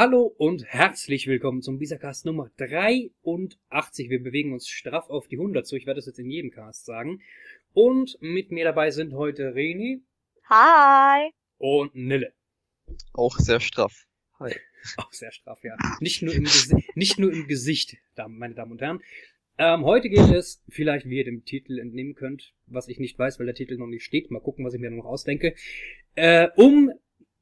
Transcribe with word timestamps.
Hallo 0.00 0.32
und 0.38 0.64
herzlich 0.64 1.26
willkommen 1.26 1.60
zum 1.60 1.80
Bisacast 1.80 2.24
Nummer 2.24 2.52
83. 2.56 4.08
Wir 4.08 4.22
bewegen 4.22 4.52
uns 4.52 4.68
straff 4.68 5.10
auf 5.10 5.26
die 5.26 5.38
100 5.38 5.66
zu. 5.66 5.74
Ich 5.74 5.86
werde 5.86 5.98
das 5.98 6.06
jetzt 6.06 6.20
in 6.20 6.30
jedem 6.30 6.52
Cast 6.52 6.84
sagen. 6.84 7.20
Und 7.72 8.16
mit 8.20 8.52
mir 8.52 8.64
dabei 8.64 8.92
sind 8.92 9.12
heute 9.12 9.56
Reni. 9.56 10.04
Hi. 10.48 11.32
Und 11.56 11.96
Nille. 11.96 12.32
Auch 13.12 13.38
sehr 13.38 13.58
straff. 13.58 14.06
Hi. 14.38 14.54
Auch 14.98 15.12
sehr 15.12 15.32
straff, 15.32 15.64
ja. 15.64 15.74
Nicht 15.98 16.22
nur 16.22 16.32
im, 16.32 16.44
Gesi 16.44 16.76
nicht 16.94 17.18
nur 17.18 17.32
im 17.32 17.48
Gesicht, 17.48 17.96
meine 18.28 18.54
Damen 18.54 18.70
und 18.70 18.80
Herren. 18.80 19.02
Ähm, 19.58 19.84
heute 19.84 20.10
geht 20.10 20.30
es, 20.30 20.62
vielleicht 20.68 21.06
wie 21.06 21.16
ihr 21.16 21.24
dem 21.24 21.44
Titel 21.44 21.80
entnehmen 21.80 22.14
könnt, 22.14 22.54
was 22.66 22.86
ich 22.86 23.00
nicht 23.00 23.18
weiß, 23.18 23.40
weil 23.40 23.46
der 23.46 23.56
Titel 23.56 23.76
noch 23.76 23.88
nicht 23.88 24.04
steht, 24.04 24.30
mal 24.30 24.38
gucken, 24.38 24.64
was 24.64 24.74
ich 24.74 24.80
mir 24.80 24.92
noch 24.92 25.06
ausdenke, 25.06 25.56
äh, 26.14 26.46
um 26.54 26.92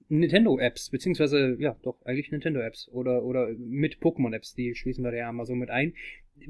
Nintendo-Apps, 0.08 0.90
beziehungsweise, 0.90 1.56
ja, 1.58 1.76
doch, 1.82 2.00
eigentlich 2.04 2.30
Nintendo-Apps 2.30 2.88
oder, 2.88 3.24
oder 3.24 3.48
mit 3.58 3.98
Pokémon-Apps, 3.98 4.54
die 4.54 4.74
schließen 4.74 5.04
wir 5.04 5.14
ja 5.14 5.32
mal 5.32 5.46
so 5.46 5.54
mit 5.54 5.70
ein. 5.70 5.94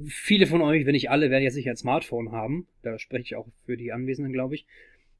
Viele 0.06 0.46
von 0.46 0.62
euch, 0.62 0.84
wenn 0.84 0.92
nicht 0.92 1.10
alle, 1.10 1.30
werden 1.30 1.44
ja 1.44 1.50
sicher 1.50 1.70
ein 1.70 1.76
Smartphone 1.76 2.32
haben. 2.32 2.66
Da 2.82 2.98
spreche 2.98 3.22
ich 3.22 3.36
auch 3.36 3.46
für 3.64 3.76
die 3.76 3.92
Anwesenden, 3.92 4.32
glaube 4.32 4.56
ich. 4.56 4.66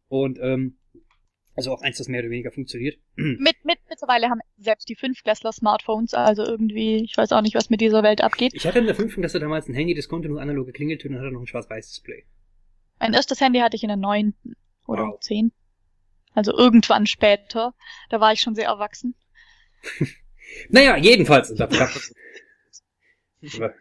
Und, 0.09 0.39
ähm, 0.41 0.77
also 1.55 1.73
auch 1.73 1.81
eins, 1.81 1.97
das 1.97 2.09
mehr 2.09 2.21
oder 2.21 2.31
weniger 2.31 2.51
funktioniert. 2.51 2.99
Mit, 3.17 3.65
mit, 3.65 3.79
mittlerweile 3.89 4.29
haben 4.29 4.41
selbst 4.59 4.89
die 4.91 4.95
Fünftklässler 4.95 5.53
Smartphones, 5.53 6.13
also 6.13 6.45
irgendwie, 6.45 7.03
ich 7.03 7.17
weiß 7.17 7.33
auch 7.33 7.41
nicht, 7.41 7.55
was 7.55 7.71
mit 7.71 7.81
dieser 7.81 8.03
Welt 8.03 8.21
abgeht. 8.21 8.53
Ich 8.55 8.67
hatte 8.67 8.81
in 8.81 8.87
der 8.87 8.95
fünften 8.95 9.23
Klasse 9.23 9.41
damals 9.41 9.67
ein 9.69 9.75
Handy, 9.75 9.95
das 9.95 10.09
konnte 10.09 10.29
nur 10.29 10.43
analoge 10.43 10.73
Klingeltöne 10.73 11.17
und 11.17 11.23
hatte 11.23 11.33
noch 11.33 11.41
ein 11.41 11.47
schwarz-weiß-Display. 11.47 12.25
Mein 13.01 13.15
erstes 13.15 13.41
Handy 13.41 13.61
hatte 13.61 13.77
ich 13.77 13.83
in 13.83 13.89
der 13.89 13.97
neunten 13.97 14.55
oder 14.87 15.07
wow. 15.07 15.21
zehn. 15.21 15.53
Also 16.37 16.57
irgendwann 16.57 17.07
später. 17.07 17.75
Da 18.11 18.21
war 18.21 18.33
ich 18.33 18.41
schon 18.41 18.55
sehr 18.55 18.67
erwachsen. 18.67 19.15
naja, 20.69 20.97
jedenfalls. 20.99 21.51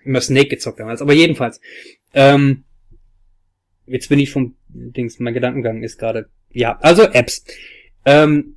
immer 0.03 0.21
Snake 0.21 0.47
gezockt 0.47 0.79
damals, 0.79 1.01
aber 1.01 1.13
jedenfalls. 1.13 1.59
Ähm, 2.13 2.63
jetzt 3.85 4.07
bin 4.07 4.19
ich 4.19 4.31
vom 4.31 4.55
Dings, 4.69 5.19
mein 5.19 5.33
Gedankengang 5.33 5.83
ist 5.83 5.99
gerade. 5.99 6.29
Ja, 6.49 6.79
also 6.79 7.03
Apps. 7.03 7.43
Ähm, 8.05 8.55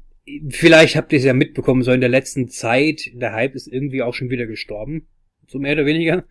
vielleicht 0.48 0.94
habt 0.94 1.12
ihr 1.12 1.18
es 1.18 1.24
ja 1.24 1.34
mitbekommen, 1.34 1.82
so 1.82 1.90
in 1.90 2.00
der 2.00 2.08
letzten 2.08 2.48
Zeit, 2.48 3.10
der 3.14 3.32
Hype 3.32 3.56
ist 3.56 3.66
irgendwie 3.66 4.02
auch 4.02 4.14
schon 4.14 4.30
wieder 4.30 4.46
gestorben. 4.46 5.08
So 5.48 5.58
mehr 5.58 5.72
oder 5.72 5.86
weniger. 5.86 6.24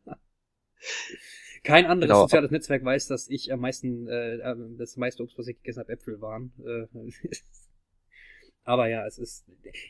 Kein 1.65 1.87
anderes 1.87 2.11
genau. 2.11 2.23
soziales 2.23 2.53
Netzwerk 2.53 2.85
weiß, 2.85 3.09
dass 3.09 3.29
ich 3.29 3.53
am 3.53 3.59
meisten, 3.59 4.07
äh, 4.07 4.39
das 4.79 4.97
meiste 4.97 5.25
Obst, 5.25 5.37
was 5.37 5.49
ich 5.49 5.57
gegessen 5.57 5.81
habe, 5.81 5.93
Äpfel 5.93 6.21
waren. 6.21 6.53
Äh, 6.65 6.87
aber 8.63 8.87
ja, 8.87 9.05
es 9.05 9.19
ist. 9.19 9.45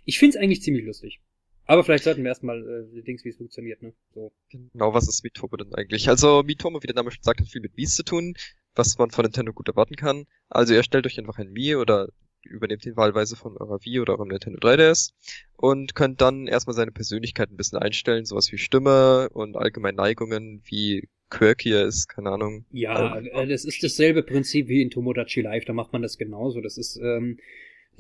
Ich 0.06 0.18
find's 0.18 0.38
eigentlich 0.38 0.62
ziemlich 0.62 0.86
lustig. 0.86 1.20
Aber 1.66 1.84
vielleicht 1.84 2.04
sollten 2.04 2.22
wir 2.22 2.28
erstmal 2.28 2.88
äh, 2.97 3.03
Dings, 3.03 3.25
wie 3.25 3.31
es 3.31 3.37
funktioniert, 3.37 3.82
ne? 3.82 3.93
So. 4.15 4.32
Genau, 4.50 4.94
was 4.94 5.09
ist 5.09 5.25
Mitomo 5.25 5.56
denn 5.56 5.75
eigentlich? 5.75 6.09
Also 6.09 6.43
Mitomo, 6.44 6.82
wie 6.82 6.87
der 6.87 6.94
Name 6.94 7.10
schon 7.10 7.22
sagt, 7.22 7.41
hat 7.41 7.49
viel 7.49 7.60
mit 7.60 7.77
Miis 7.77 7.94
zu 7.94 8.04
tun, 8.04 8.34
was 8.75 8.99
man 8.99 9.10
von 9.10 9.25
Nintendo 9.25 9.53
gut 9.53 9.69
erwarten 9.69 9.97
kann. 9.97 10.27
Also 10.49 10.75
ihr 10.75 10.82
stellt 10.82 11.06
euch 11.06 11.19
einfach 11.19 11.38
ein 11.38 11.50
Mii 11.50 11.77
oder 11.77 12.09
übernehmt 12.43 12.84
die 12.84 12.97
Wahlweise 12.97 13.37
von 13.37 13.56
eurer 13.56 13.84
Wii 13.84 14.00
oder 14.00 14.15
eurem 14.15 14.28
Nintendo 14.28 14.59
3DS 14.59 15.12
und 15.56 15.94
könnt 15.94 16.21
dann 16.21 16.47
erstmal 16.47 16.75
seine 16.75 16.93
Persönlichkeit 16.93 17.50
ein 17.50 17.56
bisschen 17.56 17.78
einstellen, 17.78 18.25
sowas 18.25 18.50
wie 18.53 18.59
Stimme 18.59 19.28
und 19.31 19.56
allgemein 19.56 19.97
Neigungen, 19.97 20.62
wie 20.65 21.09
quirky 21.28 21.72
er 21.72 21.84
ist, 21.84 22.09
keine 22.09 22.31
Ahnung. 22.31 22.65
Ja, 22.71 23.19
äh, 23.19 23.48
das 23.48 23.65
ist 23.65 23.83
dasselbe 23.83 24.22
Prinzip 24.22 24.69
wie 24.69 24.83
in 24.83 24.91
Tomodachi 24.91 25.41
Live, 25.41 25.65
da 25.65 25.72
macht 25.72 25.93
man 25.93 26.03
das 26.03 26.19
genauso. 26.19 26.60
Das 26.60 26.78
ist, 26.78 26.97
ähm, 27.03 27.38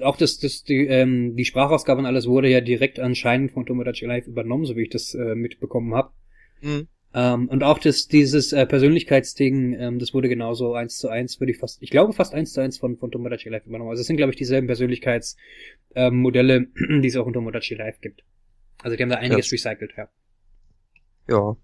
auch 0.00 0.16
das, 0.16 0.38
das, 0.38 0.62
die, 0.62 0.86
ähm, 0.86 1.36
die 1.36 1.44
Sprachausgabe 1.44 2.00
und 2.00 2.06
alles 2.06 2.26
wurde 2.26 2.48
ja 2.48 2.60
direkt 2.60 2.98
anscheinend 3.00 3.52
von 3.52 3.66
Tomodachi 3.66 4.06
Live 4.06 4.26
übernommen, 4.26 4.64
so 4.64 4.76
wie 4.76 4.82
ich 4.82 4.90
das 4.90 5.14
äh, 5.14 5.34
mitbekommen 5.34 5.94
habe. 5.94 6.12
Mhm. 6.60 6.88
Ähm, 7.14 7.48
und 7.48 7.62
auch 7.62 7.78
das, 7.78 8.08
dieses 8.08 8.52
äh, 8.52 8.66
Persönlichkeitsding, 8.66 9.72
ähm, 9.78 9.98
das 9.98 10.12
wurde 10.12 10.28
genauso 10.28 10.74
eins 10.74 10.98
zu 10.98 11.08
eins, 11.08 11.40
würde 11.40 11.52
ich 11.52 11.58
fast, 11.58 11.82
ich 11.82 11.90
glaube 11.90 12.12
fast 12.12 12.34
eins 12.34 12.52
zu 12.52 12.60
eins 12.60 12.76
von, 12.78 12.98
von 12.98 13.10
Tomodachi 13.10 13.48
Live 13.48 13.64
übernommen. 13.66 13.90
Also 13.90 14.02
es 14.02 14.06
sind, 14.06 14.16
glaube 14.16 14.32
ich, 14.32 14.36
dieselben 14.36 14.66
Persönlichkeitsmodelle, 14.66 16.56
ähm, 16.56 16.72
die 17.02 17.08
es 17.08 17.16
auch 17.16 17.26
in 17.26 17.32
Tomodachi 17.32 17.74
Live 17.74 18.00
gibt. 18.00 18.22
Also 18.82 18.96
die 18.96 19.02
haben 19.02 19.10
da 19.10 19.16
einiges 19.16 19.50
ja. 19.50 19.54
recycelt, 19.54 19.92
ja. 19.96 20.08
Ja. 21.28 21.56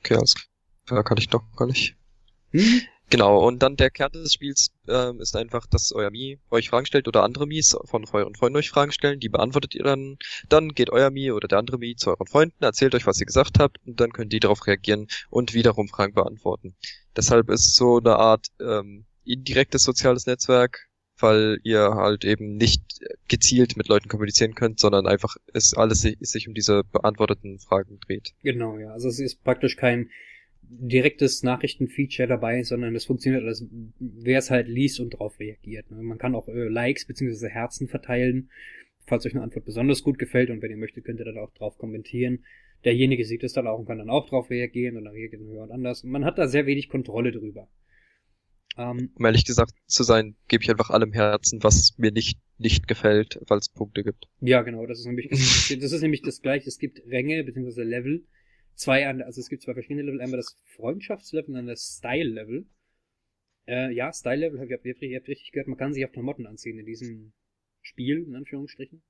Okay, 0.00 0.14
alles 0.14 0.34
klar. 0.86 1.02
Kann 1.02 1.18
ich 1.18 1.28
doch 1.28 1.42
gar 1.56 1.66
nicht. 1.66 1.96
Hm? 2.52 2.82
Genau, 3.08 3.46
und 3.46 3.62
dann 3.62 3.76
der 3.76 3.90
Kern 3.90 4.10
des 4.12 4.32
Spiels 4.32 4.72
ähm, 4.88 5.20
ist 5.20 5.36
einfach, 5.36 5.66
dass 5.66 5.92
euer 5.92 6.10
Mi 6.10 6.38
euch 6.50 6.70
Fragen 6.70 6.86
stellt 6.86 7.06
oder 7.06 7.22
andere 7.22 7.46
Mies 7.46 7.76
von 7.84 8.04
euren 8.12 8.34
Freunden 8.34 8.56
euch 8.56 8.70
Fragen 8.70 8.90
stellen, 8.90 9.20
die 9.20 9.28
beantwortet 9.28 9.74
ihr 9.76 9.84
dann. 9.84 10.18
Dann 10.48 10.70
geht 10.70 10.90
euer 10.90 11.10
Mi 11.10 11.30
oder 11.30 11.46
der 11.46 11.58
andere 11.58 11.78
Mi 11.78 11.94
zu 11.94 12.10
euren 12.10 12.26
Freunden, 12.26 12.64
erzählt 12.64 12.94
euch, 12.96 13.06
was 13.06 13.20
ihr 13.20 13.26
gesagt 13.26 13.60
habt 13.60 13.78
und 13.86 14.00
dann 14.00 14.12
können 14.12 14.28
die 14.28 14.40
darauf 14.40 14.66
reagieren 14.66 15.06
und 15.30 15.54
wiederum 15.54 15.88
Fragen 15.88 16.14
beantworten. 16.14 16.74
Deshalb 17.16 17.48
ist 17.48 17.76
so 17.76 17.98
eine 17.98 18.16
Art 18.16 18.48
ähm, 18.60 19.06
indirektes 19.24 19.84
soziales 19.84 20.26
Netzwerk, 20.26 20.88
weil 21.18 21.58
ihr 21.62 21.94
halt 21.94 22.24
eben 22.24 22.56
nicht 22.56 22.82
gezielt 23.28 23.76
mit 23.76 23.88
Leuten 23.88 24.08
kommunizieren 24.08 24.54
könnt, 24.54 24.80
sondern 24.80 25.06
einfach 25.06 25.36
es 25.52 25.74
alles 25.74 26.00
sich 26.02 26.48
um 26.48 26.54
diese 26.54 26.82
beantworteten 26.84 27.58
Fragen 27.60 28.00
dreht. 28.00 28.34
Genau, 28.42 28.78
ja. 28.78 28.90
Also 28.90 29.08
es 29.08 29.20
ist 29.20 29.42
praktisch 29.44 29.76
kein 29.76 30.10
direktes 30.68 31.42
Nachrichtenfeature 31.42 32.28
dabei, 32.28 32.62
sondern 32.62 32.94
es 32.94 33.04
funktioniert 33.04 33.42
alles, 33.42 33.66
wer 33.98 34.38
es 34.38 34.50
halt 34.50 34.68
liest 34.68 35.00
und 35.00 35.14
darauf 35.14 35.38
reagiert. 35.38 35.90
Ne? 35.90 36.02
Man 36.02 36.18
kann 36.18 36.34
auch 36.34 36.48
äh, 36.48 36.68
Likes 36.68 37.06
bzw. 37.06 37.48
Herzen 37.48 37.88
verteilen, 37.88 38.50
falls 39.06 39.26
euch 39.26 39.34
eine 39.34 39.42
Antwort 39.42 39.64
besonders 39.64 40.02
gut 40.02 40.18
gefällt 40.18 40.50
und 40.50 40.62
wenn 40.62 40.70
ihr 40.70 40.76
möchtet, 40.76 41.04
könnt 41.04 41.20
ihr 41.20 41.24
dann 41.24 41.38
auch 41.38 41.52
drauf 41.54 41.78
kommentieren. 41.78 42.44
Derjenige 42.84 43.24
sieht 43.24 43.42
es 43.42 43.52
dann 43.52 43.66
auch 43.66 43.78
und 43.78 43.86
kann 43.86 43.98
dann 43.98 44.10
auch 44.10 44.28
drauf 44.28 44.50
reagieren 44.50 44.96
und 44.96 45.04
dann 45.04 45.14
reagiert 45.14 45.42
jemand 45.42 45.72
anders. 45.72 46.04
Man 46.04 46.24
hat 46.24 46.38
da 46.38 46.46
sehr 46.46 46.66
wenig 46.66 46.88
Kontrolle 46.88 47.32
drüber. 47.32 47.68
Ähm, 48.76 49.10
um 49.14 49.24
ehrlich 49.24 49.44
gesagt 49.44 49.72
zu 49.86 50.02
sein, 50.02 50.36
gebe 50.48 50.62
ich 50.62 50.70
einfach 50.70 50.90
allem 50.90 51.12
Herzen, 51.12 51.62
was 51.62 51.94
mir 51.96 52.12
nicht 52.12 52.38
nicht 52.58 52.88
gefällt, 52.88 53.38
weil 53.48 53.58
es 53.58 53.68
Punkte 53.68 54.02
gibt. 54.02 54.28
Ja, 54.40 54.62
genau, 54.62 54.86
das 54.86 55.00
ist 55.00 55.06
nämlich 55.06 55.28
das 55.30 55.92
ist 55.92 56.02
nämlich 56.02 56.22
das 56.22 56.42
gleiche. 56.42 56.68
Es 56.68 56.78
gibt 56.78 57.02
Ränge 57.06 57.44
bzw. 57.44 57.82
Level 57.82 58.24
zwei, 58.76 59.06
also 59.06 59.40
es 59.40 59.48
gibt 59.48 59.62
zwei 59.62 59.74
verschiedene 59.74 60.02
Level, 60.02 60.20
einmal 60.20 60.38
das 60.38 60.56
Freundschaftslevel 60.76 61.50
und 61.50 61.54
dann 61.54 61.66
das 61.66 61.98
Style-Level. 61.98 62.66
Äh, 63.66 63.92
ja, 63.92 64.12
Style-Level, 64.12 64.68
ihr 64.68 64.76
habt, 64.76 65.02
ihr 65.02 65.18
habt 65.18 65.28
richtig 65.28 65.50
gehört, 65.52 65.68
man 65.68 65.78
kann 65.78 65.92
sich 65.92 66.04
auf 66.04 66.12
Klamotten 66.12 66.46
anziehen 66.46 66.78
in 66.78 66.86
diesem 66.86 67.32
Spiel, 67.82 68.24
in 68.24 68.36
Anführungsstrichen. 68.36 69.02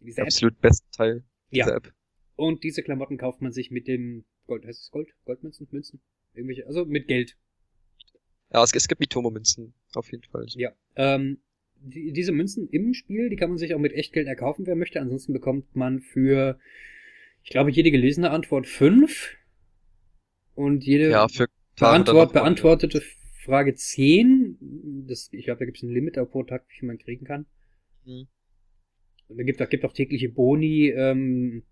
In 0.00 0.18
Absolut 0.18 0.60
beste 0.60 0.90
Teil 0.90 1.24
dieser 1.52 1.70
ja. 1.70 1.76
App. 1.76 1.92
Und 2.36 2.64
diese 2.64 2.82
Klamotten 2.82 3.16
kauft 3.16 3.40
man 3.40 3.52
sich 3.52 3.70
mit 3.70 3.86
dem 3.86 4.24
Gold, 4.46 4.66
heißt 4.66 4.82
es 4.82 4.90
Gold? 4.90 5.14
Goldmünzen? 5.24 5.68
Münzen? 5.70 6.00
Irgendwelche, 6.34 6.66
also 6.66 6.84
mit 6.84 7.06
Geld. 7.06 7.36
Ja, 8.52 8.62
es, 8.62 8.74
es 8.74 8.88
gibt 8.88 9.00
Mitomo-Münzen, 9.00 9.72
auf 9.94 10.10
jeden 10.10 10.24
Fall. 10.24 10.46
Ja. 10.54 10.72
Ähm, 10.96 11.38
die, 11.76 12.12
diese 12.12 12.32
Münzen 12.32 12.68
im 12.70 12.94
Spiel, 12.94 13.30
die 13.30 13.36
kann 13.36 13.50
man 13.50 13.58
sich 13.58 13.74
auch 13.74 13.78
mit 13.78 13.92
Echtgeld 13.92 14.26
erkaufen, 14.26 14.66
wer 14.66 14.74
möchte. 14.74 15.00
Ansonsten 15.00 15.32
bekommt 15.32 15.74
man 15.76 16.00
für 16.00 16.58
ich 17.44 17.50
glaube, 17.50 17.70
jede 17.70 17.90
gelesene 17.90 18.30
Antwort 18.30 18.66
fünf 18.66 19.36
und 20.54 20.82
jede 20.82 21.10
ja, 21.10 21.28
für 21.28 21.46
Beantwort, 21.78 22.32
beantwortete 22.32 23.02
Frage 23.44 23.74
zehn. 23.74 24.56
Das, 25.06 25.28
ich 25.30 25.44
glaube, 25.44 25.58
da 25.58 25.66
gibt 25.66 25.76
es 25.76 25.82
ein 25.82 25.92
Limit 25.92 26.14
pro 26.30 26.42
Tag, 26.42 26.64
wie 26.68 26.78
viel 26.78 26.86
man 26.88 26.98
kriegen 26.98 27.26
kann. 27.26 27.46
Mhm. 28.04 28.28
Und 29.28 29.36
da 29.38 29.42
gibt 29.42 29.60
es 29.60 29.68
gibt 29.68 29.84
auch 29.84 29.92
tägliche 29.92 30.30
Boni, 30.30 30.88
ähm, 30.88 31.64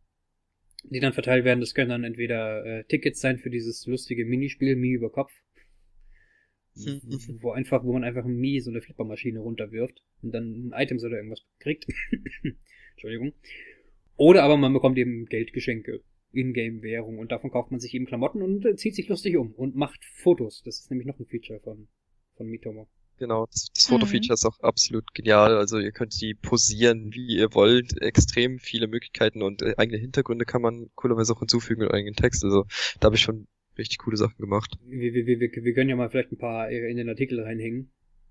die 0.85 1.01
dann 1.01 1.15
verteilt 1.15 1.47
werden. 1.47 1.61
Das 1.61 1.75
können 1.75 1.89
dann 1.89 2.05
entweder 2.05 2.65
äh, 2.67 2.85
Tickets 2.85 3.21
sein 3.21 3.39
für 3.39 3.51
dieses 3.51 3.87
lustige 3.87 4.27
Minispiel, 4.27 4.77
Mi 4.77 4.91
über 4.91 5.11
Kopf. 5.11 5.33
wo 7.43 7.53
einfach, 7.53 7.85
wo 7.85 7.93
man 7.95 8.05
einfach 8.05 8.25
ein 8.25 8.37
Mii 8.37 8.61
so 8.61 8.71
eine 8.71 8.83
Flippermaschine 8.83 9.41
runterwirft 9.41 10.03
und 10.23 10.33
dann 10.33 10.69
ein 10.69 10.73
Items 10.75 11.05
oder 11.05 11.17
irgendwas 11.17 11.45
kriegt. 11.61 11.87
Entschuldigung. 12.93 13.33
Oder 14.23 14.45
aber 14.45 14.57
man 14.57 14.73
bekommt 14.73 14.99
eben 14.99 15.27
Geldgeschenke, 15.27 16.01
Ingame-Währung 16.31 17.19
und 17.19 17.33
davon 17.33 17.51
kauft 17.51 17.73
man 17.73 17.81
sich 17.81 17.93
eben 17.93 18.07
Klamotten 18.07 18.41
und 18.41 18.65
äh, 18.65 18.77
zieht 18.77 18.95
sich 18.95 19.09
lustig 19.09 19.37
um 19.37 19.51
und 19.51 19.75
macht 19.75 19.99
Fotos. 20.05 20.63
Das 20.65 20.79
ist 20.79 20.91
nämlich 20.93 21.09
noch 21.09 21.19
ein 21.19 21.27
Feature 21.27 21.59
von, 21.59 21.89
von 22.37 22.47
Mitomo. 22.47 22.87
Genau, 23.19 23.47
das, 23.47 23.73
das 23.75 23.87
Fotofeature 23.87 24.31
mhm. 24.31 24.35
ist 24.35 24.47
auch 24.47 24.61
absolut 24.61 25.13
genial. 25.13 25.57
Also 25.57 25.81
ihr 25.81 25.91
könnt 25.91 26.21
die 26.21 26.35
posieren, 26.35 27.13
wie 27.13 27.37
ihr 27.37 27.53
wollt. 27.53 28.01
Extrem 28.01 28.61
viele 28.61 28.87
Möglichkeiten 28.87 29.43
und 29.43 29.61
äh, 29.61 29.75
eigene 29.77 29.99
Hintergründe 29.99 30.45
kann 30.45 30.63
man 30.63 30.87
coolerweise 30.95 31.33
auch 31.33 31.41
hinzufügen 31.41 31.81
mit 31.81 31.93
eigenen 31.93 32.15
Text. 32.15 32.45
Also 32.45 32.67
da 33.01 33.07
habe 33.07 33.17
ich 33.17 33.23
schon 33.23 33.49
richtig 33.77 33.99
coole 33.99 34.17
Sachen 34.17 34.39
gemacht. 34.39 34.79
Wir, 34.87 35.13
wir, 35.15 35.27
wir, 35.27 35.41
wir 35.41 35.75
können 35.75 35.91
ja 35.91 35.97
mal 35.97 36.11
vielleicht 36.11 36.31
ein 36.31 36.39
paar 36.39 36.71
in 36.71 36.97
den 36.97 37.09
Artikel 37.09 37.41
reinhängen. 37.41 37.91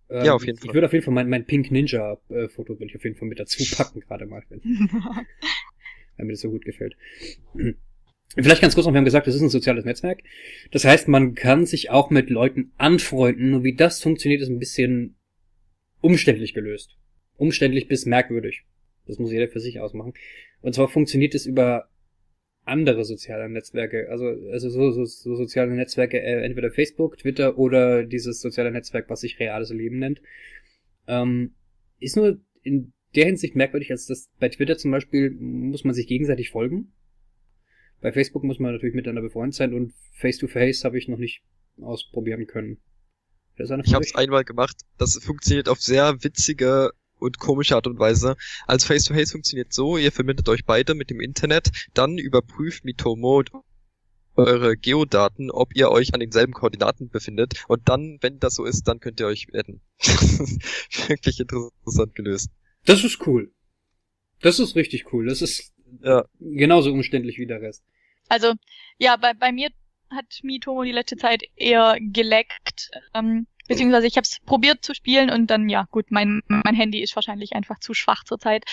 Ähm, 0.10 0.26
ja, 0.26 0.36
auf 0.36 0.46
jeden 0.46 0.58
Fall. 0.58 0.70
Ich 0.70 0.74
würde 0.74 0.88
auf 0.88 0.94
jeden 0.94 1.04
Fall 1.04 1.14
mein, 1.14 1.28
mein 1.28 1.46
Pink 1.46 1.70
Ninja 1.70 2.18
äh, 2.30 2.48
Foto 2.48 2.80
will 2.80 2.88
ich 2.88 2.96
auf 2.96 3.04
jeden 3.04 3.18
Fall 3.18 3.28
mit 3.28 3.42
dazu 3.42 3.62
packen, 3.76 4.00
gerade 4.00 4.26
mal, 4.26 4.42
wenn 6.22 6.28
mir 6.28 6.34
das 6.34 6.42
so 6.42 6.50
gut 6.50 6.66
gefällt. 6.66 6.96
Vielleicht 8.36 8.62
ganz 8.62 8.76
kurz 8.76 8.86
noch, 8.86 8.94
wir 8.94 8.98
haben 8.98 9.06
gesagt, 9.06 9.28
das 9.28 9.36
ist 9.36 9.42
ein 9.42 9.50
soziales 9.50 9.84
Netzwerk. 9.84 10.22
Das 10.72 10.86
heißt, 10.86 11.10
man 11.10 11.36
kann 11.36 11.66
sich 11.66 11.90
auch 11.90 12.10
mit 12.10 12.30
Leuten 12.30 12.72
anfreunden. 12.78 13.52
Nur 13.52 13.64
wie 13.66 13.76
das 13.76 14.02
funktioniert, 14.02 14.42
ist 14.42 14.48
ein 14.48 14.60
bisschen 14.60 15.16
umständlich 16.00 16.54
gelöst. 16.54 16.98
Umständlich 17.36 17.90
bis 17.90 18.06
merkwürdig. 18.06 18.64
Das 19.06 19.20
muss 19.20 19.34
jeder 19.34 19.50
für 19.50 19.60
sich 19.60 19.82
ausmachen. 19.82 20.14
Und 20.62 20.76
zwar 20.76 20.88
funktioniert 20.88 21.36
es 21.36 21.46
über 21.46 21.90
andere 22.64 23.04
soziale 23.04 23.50
Netzwerke, 23.50 24.08
also, 24.10 24.28
also 24.52 24.70
so, 24.70 24.92
so, 24.92 25.04
so 25.04 25.36
soziale 25.36 25.72
Netzwerke, 25.74 26.22
äh, 26.22 26.44
entweder 26.44 26.72
Facebook, 26.72 27.18
Twitter 27.18 27.58
oder 27.58 28.06
dieses 28.06 28.40
soziale 28.40 28.72
Netzwerk, 28.72 29.10
was 29.10 29.22
sich 29.22 29.40
reales 29.40 29.72
Leben 29.72 30.00
nennt. 30.00 30.22
Ähm, 31.08 31.56
ist 32.00 32.16
nur 32.16 32.40
in 32.62 32.94
der 33.16 33.26
Hinsicht 33.26 33.56
merkwürdig, 33.56 33.92
als 33.92 34.06
dass 34.06 34.30
bei 34.40 34.50
Twitter 34.50 34.78
zum 34.78 34.92
Beispiel 34.92 35.32
muss 35.32 35.84
man 35.84 35.94
sich 35.94 36.08
gegenseitig 36.08 36.52
folgen. 36.52 36.94
Bei 38.00 38.12
Facebook 38.12 38.44
muss 38.44 38.60
man 38.60 38.74
natürlich 38.74 38.96
miteinander 38.96 39.22
befreundet 39.22 39.56
sein 39.56 39.74
und 39.74 39.94
Face-to-Face 40.14 40.84
habe 40.84 40.98
ich 40.98 41.08
noch 41.08 41.18
nicht 41.18 41.44
ausprobieren 41.80 42.48
können. 42.48 42.80
Ich 43.58 43.94
habe 43.94 44.04
es 44.04 44.16
einmal 44.16 44.44
gemacht. 44.44 44.78
Das 44.98 45.18
funktioniert 45.18 45.70
auf 45.70 45.80
sehr 45.80 46.24
witzige 46.24 46.92
und 47.20 47.38
komische 47.38 47.76
Art 47.76 47.86
und 47.86 48.00
Weise. 48.00 48.36
Also 48.66 48.88
Face-to-Face 48.88 49.30
-face 49.30 49.32
funktioniert 49.34 49.74
so, 49.74 49.98
ihr 49.98 50.12
verbindet 50.12 50.50
euch 50.50 50.66
beide 50.66 50.96
mit 50.96 51.10
dem 51.12 51.22
Internet, 51.22 51.70
dann 51.94 52.18
überprüft 52.18 52.84
Mitomo 52.86 53.44
eure 54.36 54.78
Geodaten, 54.78 55.52
ob 55.52 55.76
ihr 55.76 55.92
euch 55.92 56.14
an 56.14 56.22
denselben 56.22 56.54
Koordinaten 56.54 57.10
befindet 57.10 57.64
und 57.68 57.88
dann, 57.90 58.18
wenn 58.22 58.40
das 58.40 58.56
so 58.56 58.66
ist, 58.66 58.88
dann 58.88 59.00
könnt 59.00 59.20
ihr 59.20 59.28
euch 59.28 59.48
adden. 59.54 59.82
Wirklich 61.08 61.40
interessant 61.40 62.16
gelöst. 62.16 62.50
Das 62.86 63.04
ist 63.04 63.26
cool. 63.28 63.52
Das 64.42 64.60
ist 64.60 64.76
richtig 64.76 65.14
cool. 65.14 65.28
Das 65.28 65.42
ist 65.42 65.74
ja. 66.02 66.26
genauso 66.40 66.92
umständlich 66.92 67.38
wie 67.38 67.48
der 67.48 67.62
Rest. 67.62 67.84
Also, 68.30 68.54
ja, 68.98 69.18
bei, 69.18 69.34
bei 69.34 69.52
mir 69.52 69.70
hat 70.10 70.26
Mitomo 70.44 70.84
die 70.84 70.92
letzte 70.92 71.18
Zeit 71.18 71.44
eher 71.56 71.98
geleckt. 72.00 72.92
Ähm, 73.14 73.48
beziehungsweise 73.68 74.08
ich 74.08 74.18
habe 74.18 74.24
es 74.24 74.40
probiert 74.46 74.84
zu 74.84 74.94
spielen 74.94 75.30
und 75.30 75.48
dann, 75.48 75.70
ja, 75.70 75.86
gut, 75.92 76.12
mein, 76.12 76.42
mein 76.48 76.76
Handy 76.76 77.02
ist 77.02 77.16
wahrscheinlich 77.16 77.54
einfach 77.54 77.80
zu 77.80 77.94
schwach 77.94 78.24
zurzeit. 78.24 78.66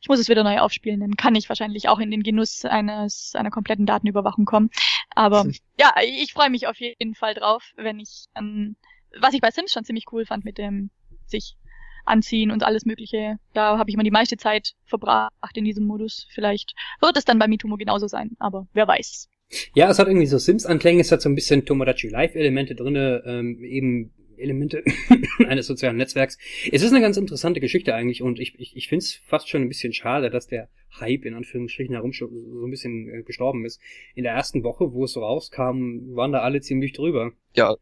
Ich 0.00 0.08
muss 0.08 0.20
es 0.20 0.28
wieder 0.28 0.44
neu 0.44 0.58
aufspielen, 0.58 1.00
dann 1.00 1.16
kann 1.16 1.34
ich 1.34 1.48
wahrscheinlich 1.48 1.88
auch 1.88 1.98
in 1.98 2.10
den 2.10 2.22
Genuss 2.22 2.64
eines 2.64 3.32
einer 3.34 3.50
kompletten 3.50 3.86
Datenüberwachung 3.86 4.44
kommen. 4.44 4.70
Aber 5.10 5.46
ja, 5.78 5.92
ich 6.02 6.32
freue 6.32 6.50
mich 6.50 6.66
auf 6.66 6.78
jeden 6.78 7.14
Fall 7.14 7.34
drauf, 7.34 7.72
wenn 7.76 7.98
ich, 7.98 8.26
ähm, 8.36 8.76
was 9.18 9.34
ich 9.34 9.40
bei 9.40 9.50
Sims 9.50 9.72
schon 9.72 9.84
ziemlich 9.84 10.06
cool 10.12 10.24
fand 10.24 10.44
mit 10.44 10.58
dem 10.58 10.90
sich 11.26 11.56
anziehen 12.04 12.50
und 12.50 12.62
alles 12.62 12.84
Mögliche. 12.84 13.38
Da 13.52 13.78
habe 13.78 13.90
ich 13.90 13.94
immer 13.94 14.04
die 14.04 14.10
meiste 14.10 14.36
Zeit 14.36 14.74
verbracht 14.84 15.56
in 15.56 15.64
diesem 15.64 15.86
Modus. 15.86 16.26
Vielleicht 16.30 16.74
wird 17.00 17.16
es 17.16 17.24
dann 17.24 17.38
bei 17.38 17.48
Mitumo 17.48 17.76
genauso 17.76 18.06
sein, 18.06 18.32
aber 18.38 18.66
wer 18.72 18.88
weiß. 18.88 19.28
Ja, 19.74 19.90
es 19.90 19.98
hat 19.98 20.08
irgendwie 20.08 20.26
so 20.26 20.38
Sims-Anklänge, 20.38 21.00
es 21.00 21.12
hat 21.12 21.22
so 21.22 21.28
ein 21.28 21.34
bisschen 21.34 21.64
Tomodachi 21.64 22.08
Live-Elemente 22.08 22.74
drinne, 22.74 23.22
ähm, 23.26 23.62
eben 23.62 24.12
Elemente 24.38 24.82
eines 25.48 25.66
sozialen 25.66 25.96
Netzwerks. 25.96 26.38
Es 26.70 26.82
ist 26.82 26.92
eine 26.92 27.00
ganz 27.00 27.16
interessante 27.16 27.60
Geschichte 27.60 27.94
eigentlich 27.94 28.22
und 28.22 28.38
ich, 28.38 28.58
ich, 28.58 28.76
ich 28.76 28.88
finde 28.88 29.04
es 29.04 29.14
fast 29.14 29.48
schon 29.48 29.62
ein 29.62 29.68
bisschen 29.68 29.92
schade, 29.92 30.30
dass 30.30 30.46
der 30.46 30.68
Hype 31.00 31.24
in 31.24 31.34
Anführungsstrichen 31.34 31.94
herum 31.94 32.12
so 32.12 32.26
ein 32.26 32.70
bisschen 32.70 33.08
äh, 33.08 33.22
gestorben 33.22 33.64
ist. 33.64 33.80
In 34.14 34.24
der 34.24 34.32
ersten 34.32 34.62
Woche, 34.62 34.92
wo 34.92 35.04
es 35.04 35.12
so 35.12 35.20
rauskam, 35.20 36.14
waren 36.14 36.32
da 36.32 36.40
alle 36.40 36.60
ziemlich 36.60 36.92
drüber. 36.92 37.32
Ja, 37.54 37.74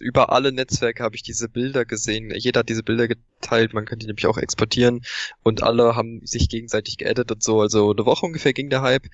über 0.00 0.32
alle 0.32 0.52
Netzwerke 0.52 1.02
habe 1.02 1.16
ich 1.16 1.22
diese 1.22 1.48
Bilder 1.48 1.84
gesehen. 1.84 2.32
Jeder 2.34 2.60
hat 2.60 2.68
diese 2.68 2.82
Bilder 2.82 3.08
geteilt, 3.08 3.74
man 3.74 3.84
kann 3.84 3.98
die 3.98 4.06
nämlich 4.06 4.26
auch 4.26 4.38
exportieren 4.38 5.02
und 5.42 5.62
alle 5.62 5.96
haben 5.96 6.20
sich 6.24 6.48
gegenseitig 6.48 6.98
geedit 6.98 7.30
und 7.32 7.42
so. 7.42 7.60
Also 7.60 7.92
eine 7.92 8.06
Woche 8.06 8.26
ungefähr 8.26 8.52
ging 8.52 8.70
der 8.70 8.82
Hype 8.82 9.06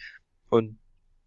und 0.50 0.78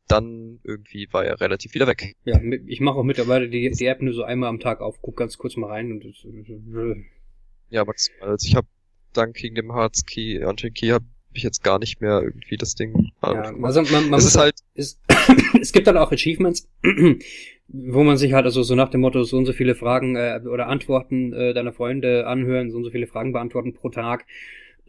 dann 0.08 0.60
irgendwie 0.64 1.08
war 1.12 1.26
er 1.26 1.40
relativ 1.42 1.74
wieder 1.74 1.88
weg. 1.88 2.16
Ja, 2.24 2.40
ich 2.66 2.80
mache 2.82 2.98
auch 2.98 3.04
mittlerweile 3.04 3.50
die, 3.50 3.70
die 3.72 3.86
App 3.86 4.02
nur 4.02 4.14
so 4.14 4.24
einmal 4.24 4.50
am 4.50 4.60
Tag 4.60 4.82
auf, 4.82 5.02
guck 5.02 5.18
ganz 5.18 5.38
kurz 5.38 5.58
mal 5.58 5.68
rein 5.68 5.92
und 5.92 6.06
das, 6.06 6.26
äh, 6.26 7.06
Ja, 7.70 7.86
maximal. 7.86 8.30
Also 8.30 8.48
ich 8.48 8.56
habe 8.56 8.68
dank 9.14 9.36
gegen 9.36 9.56
dem 9.56 9.74
Hearts 9.74 10.06
Key, 10.06 10.44
Unchained 10.44 10.76
Key 10.76 10.90
habe 10.90 11.06
ich 11.34 11.44
jetzt 11.44 11.64
gar 11.64 11.80
nicht 11.80 12.02
mehr 12.02 12.22
irgendwie 12.24 12.58
das 12.58 12.76
Ding. 12.76 13.12
Ja, 13.22 13.54
also 13.62 13.82
man, 13.84 14.10
man 14.10 14.20
es 14.20 14.26
ist 14.26 14.38
halt, 14.38 14.56
ist, 14.74 15.00
es 15.62 15.72
gibt 15.72 15.88
dann 15.88 15.98
auch 15.98 16.12
Achievements, 16.12 16.68
wo 17.68 18.04
man 18.04 18.18
sich 18.18 18.34
halt 18.34 18.46
also 18.46 18.64
so 18.64 18.76
nach 18.76 18.90
dem 18.90 19.02
Motto 19.02 19.24
so 19.24 19.38
und 19.38 19.46
so 19.46 19.54
viele 19.54 19.76
Fragen 19.76 20.16
äh, 20.16 20.42
oder 20.46 20.68
Antworten 20.68 21.34
äh, 21.34 21.54
deiner 21.54 21.74
Freunde 21.74 22.28
anhören, 22.28 22.72
so 22.72 22.78
und 22.78 22.86
so 22.86 22.92
viele 22.92 23.08
Fragen 23.08 23.34
beantworten 23.34 23.74
pro 23.74 23.90
Tag 23.90 24.26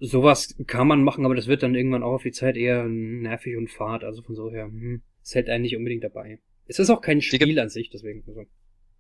sowas 0.01 0.55
kann 0.67 0.87
man 0.87 1.03
machen, 1.03 1.25
aber 1.25 1.35
das 1.35 1.47
wird 1.47 1.63
dann 1.63 1.75
irgendwann 1.75 2.03
auch 2.03 2.15
auf 2.15 2.23
die 2.23 2.33
Zeit 2.33 2.57
eher 2.57 2.85
nervig 2.85 3.57
und 3.57 3.71
fad. 3.71 4.05
Also 4.05 4.23
von 4.23 4.35
so 4.35 4.51
her, 4.51 4.67
hm, 4.67 5.03
ist 5.29 5.35
halt 5.35 5.49
eigentlich 5.49 5.77
unbedingt 5.77 6.05
dabei. 6.05 6.39
Es 6.67 6.79
ist 6.79 6.91
auch 6.91 7.01
kein 7.01 7.21
Spiel 7.21 7.59
an 7.59 7.69
sich, 7.69 7.91
deswegen. 7.91 8.25
Also. 8.27 8.45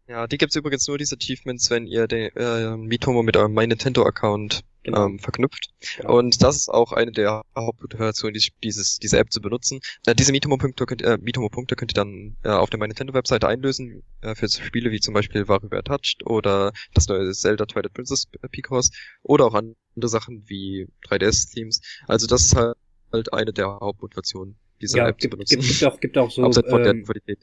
Ja, 0.07 0.27
die 0.27 0.39
gibt's 0.39 0.57
übrigens 0.57 0.87
nur, 0.89 0.97
diese 0.97 1.17
Achievements, 1.17 1.71
wenn 1.71 1.87
ihr 1.87 2.07
den 2.07 2.35
äh, 2.35 2.77
Mitomo 2.77 3.23
mit 3.23 3.37
eurem 3.37 3.53
My 3.53 3.67
Nintendo-Account 3.67 4.65
genau. 4.83 5.07
ähm, 5.07 5.19
verknüpft. 5.19 5.71
Genau. 5.99 6.19
Und 6.19 6.43
das 6.43 6.57
ist 6.57 6.69
auch 6.69 6.93
eine 6.93 7.13
der 7.13 7.43
Hauptmotivationen, 7.55 8.35
die, 8.35 8.53
dieses, 8.63 8.99
diese 8.99 9.19
App 9.19 9.31
zu 9.31 9.41
benutzen. 9.41 9.81
Äh, 10.07 10.15
diese 10.15 10.33
Mitomo-Punkte 10.33 10.87
könnt, 10.87 11.03
äh, 11.03 11.19
-Punkte 11.19 11.77
könnt 11.77 11.93
ihr 11.93 11.95
dann 11.95 12.37
äh, 12.43 12.49
auf 12.49 12.71
der 12.71 12.79
My 12.79 12.87
Nintendo-Webseite 12.87 13.49
einlösen 13.49 14.03
äh, 14.23 14.35
für 14.35 14.49
Spiele 14.49 14.91
wie 14.91 15.01
zum 15.01 15.15
Beispiel 15.15 15.49
Warrior 15.49 15.85
Touched 15.85 16.25
oder 16.27 16.73
das 16.95 17.09
neue 17.09 17.31
Zelda 17.33 17.67
Twilight 17.67 17.93
Princess 17.93 18.27
Peak 18.51 18.71
Horse 18.71 18.93
oder 19.23 19.47
auch 19.47 19.55
andere 19.55 20.09
Sachen 20.09 20.45
wie 20.47 20.89
3DS-Themes. 21.07 21.81
Also 22.07 22.27
das 22.27 22.47
ist 22.47 22.57
halt, 22.57 22.77
halt 23.13 23.33
eine 23.33 23.53
der 23.53 23.67
Hauptmotivationen, 23.67 24.57
diese 24.81 24.99
ja, 24.99 25.09
App 25.09 25.19
gibt, 25.19 25.23
zu 25.23 25.31
benutzen. 25.31 25.61
Gibt, 25.61 25.69
gibt 25.69 25.85
auch, 25.85 26.01
gibt 26.01 26.19
auch 26.19 26.31
so 26.31 26.43
ähm, 26.79 27.05
Qualität. 27.05 27.39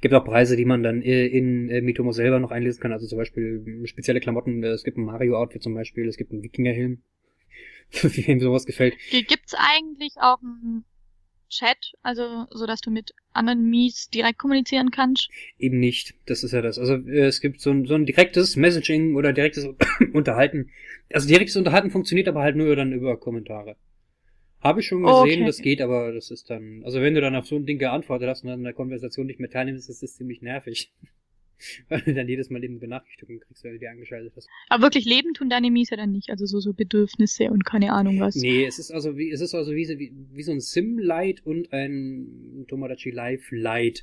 Gibt 0.00 0.14
auch 0.14 0.24
Preise, 0.24 0.56
die 0.56 0.64
man 0.64 0.82
dann 0.82 1.02
in, 1.02 1.68
in 1.68 1.84
Mitomo 1.84 2.12
selber 2.12 2.38
noch 2.38 2.50
einlesen 2.50 2.80
kann. 2.80 2.92
Also 2.92 3.06
zum 3.06 3.18
Beispiel 3.18 3.82
spezielle 3.84 4.20
Klamotten. 4.20 4.62
Es 4.62 4.84
gibt 4.84 4.98
ein 4.98 5.04
Mario-Outfit 5.04 5.62
zum 5.62 5.74
Beispiel. 5.74 6.06
Es 6.08 6.16
gibt 6.16 6.32
einen 6.32 6.42
Wikingerhelm. 6.42 7.02
Wie 8.02 8.26
wem 8.26 8.40
sowas 8.40 8.66
gefällt. 8.66 8.94
Gibt's 9.10 9.54
eigentlich 9.56 10.14
auch 10.20 10.38
einen 10.42 10.84
Chat, 11.48 11.94
also 12.02 12.46
so 12.50 12.66
dass 12.66 12.80
du 12.80 12.90
mit 12.90 13.14
anderen 13.32 13.68
Mies 13.70 14.08
direkt 14.10 14.38
kommunizieren 14.38 14.90
kannst? 14.90 15.30
Eben 15.58 15.78
nicht. 15.78 16.14
Das 16.26 16.44
ist 16.44 16.52
ja 16.52 16.60
das. 16.60 16.78
Also 16.78 16.94
es 16.94 17.40
gibt 17.40 17.60
so 17.60 17.70
ein, 17.70 17.86
so 17.86 17.94
ein 17.94 18.04
direktes 18.04 18.56
Messaging 18.56 19.16
oder 19.16 19.32
direktes 19.32 19.66
Unterhalten. 20.12 20.70
Also 21.12 21.26
direktes 21.26 21.56
Unterhalten 21.56 21.90
funktioniert 21.90 22.28
aber 22.28 22.42
halt 22.42 22.56
nur 22.56 22.74
dann 22.76 22.92
über 22.92 23.18
Kommentare. 23.18 23.76
Habe 24.60 24.80
ich 24.80 24.86
schon 24.86 25.02
gesehen, 25.02 25.42
okay. 25.42 25.44
das 25.44 25.62
geht, 25.62 25.80
aber 25.80 26.12
das 26.12 26.30
ist 26.30 26.50
dann, 26.50 26.82
also 26.84 27.00
wenn 27.00 27.14
du 27.14 27.20
dann 27.20 27.36
auf 27.36 27.46
so 27.46 27.56
ein 27.56 27.66
Ding 27.66 27.78
geantwortet 27.78 28.28
hast 28.28 28.42
und 28.42 28.50
dann 28.50 28.60
in 28.60 28.64
der 28.64 28.72
Konversation 28.72 29.26
nicht 29.26 29.38
mehr 29.38 29.50
teilnimmst, 29.50 29.88
ist 29.88 30.02
das 30.02 30.16
ziemlich 30.16 30.42
nervig. 30.42 30.92
Weil 31.88 32.00
du 32.02 32.14
dann 32.14 32.28
jedes 32.28 32.50
Mal 32.50 32.62
eben 32.62 32.78
Benachrichtigungen 32.78 33.40
kriegst, 33.40 33.64
weil 33.64 33.72
du 33.72 33.78
die 33.80 33.88
angeschaltet 33.88 34.32
hast. 34.36 34.48
Aber 34.68 34.84
wirklich 34.84 35.04
leben 35.04 35.34
tun 35.34 35.50
deine 35.50 35.72
Mies 35.72 35.90
ja 35.90 35.96
dann 35.96 36.12
nicht, 36.12 36.30
also 36.30 36.46
so, 36.46 36.60
so 36.60 36.72
Bedürfnisse 36.72 37.50
und 37.50 37.64
keine 37.64 37.92
Ahnung 37.92 38.20
was. 38.20 38.36
Nee, 38.36 38.64
es 38.64 38.78
ist 38.78 38.92
also 38.92 39.16
wie, 39.16 39.32
es 39.32 39.40
ist 39.40 39.56
also 39.56 39.72
wie, 39.72 39.88
wie, 39.98 40.12
wie 40.32 40.42
so 40.44 40.52
ein 40.52 40.60
Sim-Lite 40.60 41.42
und 41.44 41.72
ein 41.72 42.64
Tomodachi 42.68 43.10
Live-Lite. 43.10 44.02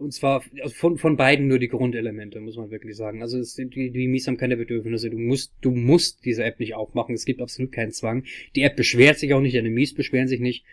Und 0.00 0.12
zwar 0.14 0.42
also 0.62 0.74
von, 0.74 0.96
von 0.96 1.16
beiden 1.18 1.46
nur 1.46 1.58
die 1.58 1.68
Grundelemente, 1.68 2.40
muss 2.40 2.56
man 2.56 2.70
wirklich 2.70 2.96
sagen. 2.96 3.20
Also 3.20 3.38
es, 3.38 3.54
die, 3.54 3.90
die 3.90 4.08
Mies 4.08 4.26
haben 4.26 4.38
keine 4.38 4.56
Bedürfnisse. 4.56 5.10
Du 5.10 5.18
musst, 5.18 5.52
du 5.60 5.72
musst 5.72 6.24
diese 6.24 6.42
App 6.42 6.58
nicht 6.58 6.74
aufmachen. 6.74 7.14
Es 7.14 7.26
gibt 7.26 7.42
absolut 7.42 7.70
keinen 7.70 7.92
Zwang. 7.92 8.24
Die 8.56 8.62
App 8.62 8.76
beschwert 8.76 9.18
sich 9.18 9.34
auch 9.34 9.42
nicht, 9.42 9.54
deine 9.54 9.68
Mies 9.68 9.94
beschweren 9.94 10.26
sich 10.26 10.40
nicht. 10.40 10.64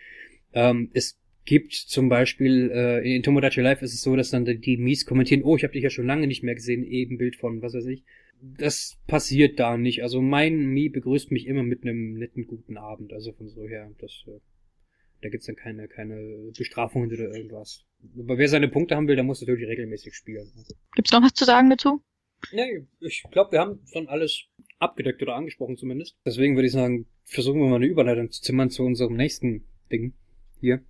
Ähm, 0.54 0.90
es 0.94 1.18
gibt 1.44 1.74
zum 1.74 2.08
Beispiel, 2.08 2.70
äh, 2.72 3.16
in 3.16 3.22
Tomodachi 3.22 3.60
Live 3.60 3.82
ist 3.82 3.92
es 3.92 4.00
so, 4.00 4.16
dass 4.16 4.30
dann 4.30 4.46
die 4.46 4.76
Mies 4.78 5.04
kommentieren, 5.04 5.42
oh, 5.42 5.56
ich 5.56 5.62
habe 5.62 5.74
dich 5.74 5.82
ja 5.82 5.90
schon 5.90 6.06
lange 6.06 6.26
nicht 6.26 6.42
mehr 6.42 6.54
gesehen, 6.54 6.82
eben 6.82 7.18
Bild 7.18 7.36
von, 7.36 7.60
was 7.60 7.74
weiß 7.74 7.86
ich. 7.86 8.04
Das 8.40 8.96
passiert 9.06 9.58
da 9.58 9.76
nicht. 9.76 10.02
Also 10.02 10.22
mein 10.22 10.72
Mii 10.72 10.88
begrüßt 10.88 11.32
mich 11.32 11.46
immer 11.46 11.64
mit 11.64 11.82
einem 11.82 12.14
netten, 12.14 12.46
guten 12.46 12.78
Abend. 12.78 13.12
Also 13.12 13.32
von 13.32 13.48
so 13.48 13.66
her, 13.66 13.90
das, 13.98 14.24
äh, 14.26 14.38
da 15.20 15.28
gibt's 15.28 15.46
dann 15.46 15.56
keine, 15.56 15.88
keine 15.88 16.52
Bestrafungen 16.56 17.12
oder 17.12 17.34
irgendwas. 17.34 17.84
Aber 18.18 18.38
wer 18.38 18.48
seine 18.48 18.68
Punkte 18.68 18.96
haben 18.96 19.08
will, 19.08 19.16
der 19.16 19.24
muss 19.24 19.40
natürlich 19.40 19.66
regelmäßig 19.66 20.14
spielen. 20.14 20.50
Gibt's 20.94 21.12
noch 21.12 21.22
was 21.22 21.34
zu 21.34 21.44
sagen 21.44 21.70
dazu? 21.70 22.02
Nee, 22.52 22.86
ich 23.00 23.24
glaube, 23.32 23.52
wir 23.52 23.60
haben 23.60 23.80
schon 23.90 24.08
alles 24.08 24.44
abgedeckt 24.78 25.20
oder 25.22 25.34
angesprochen 25.34 25.76
zumindest. 25.76 26.16
Deswegen 26.24 26.54
würde 26.54 26.66
ich 26.66 26.72
sagen, 26.72 27.06
versuchen 27.24 27.60
wir 27.60 27.68
mal 27.68 27.76
eine 27.76 27.86
Überleitung 27.86 28.30
zu 28.30 28.40
zimmern 28.42 28.70
zu 28.70 28.84
unserem 28.84 29.16
nächsten 29.16 29.64
Ding 29.90 30.14
hier. 30.60 30.84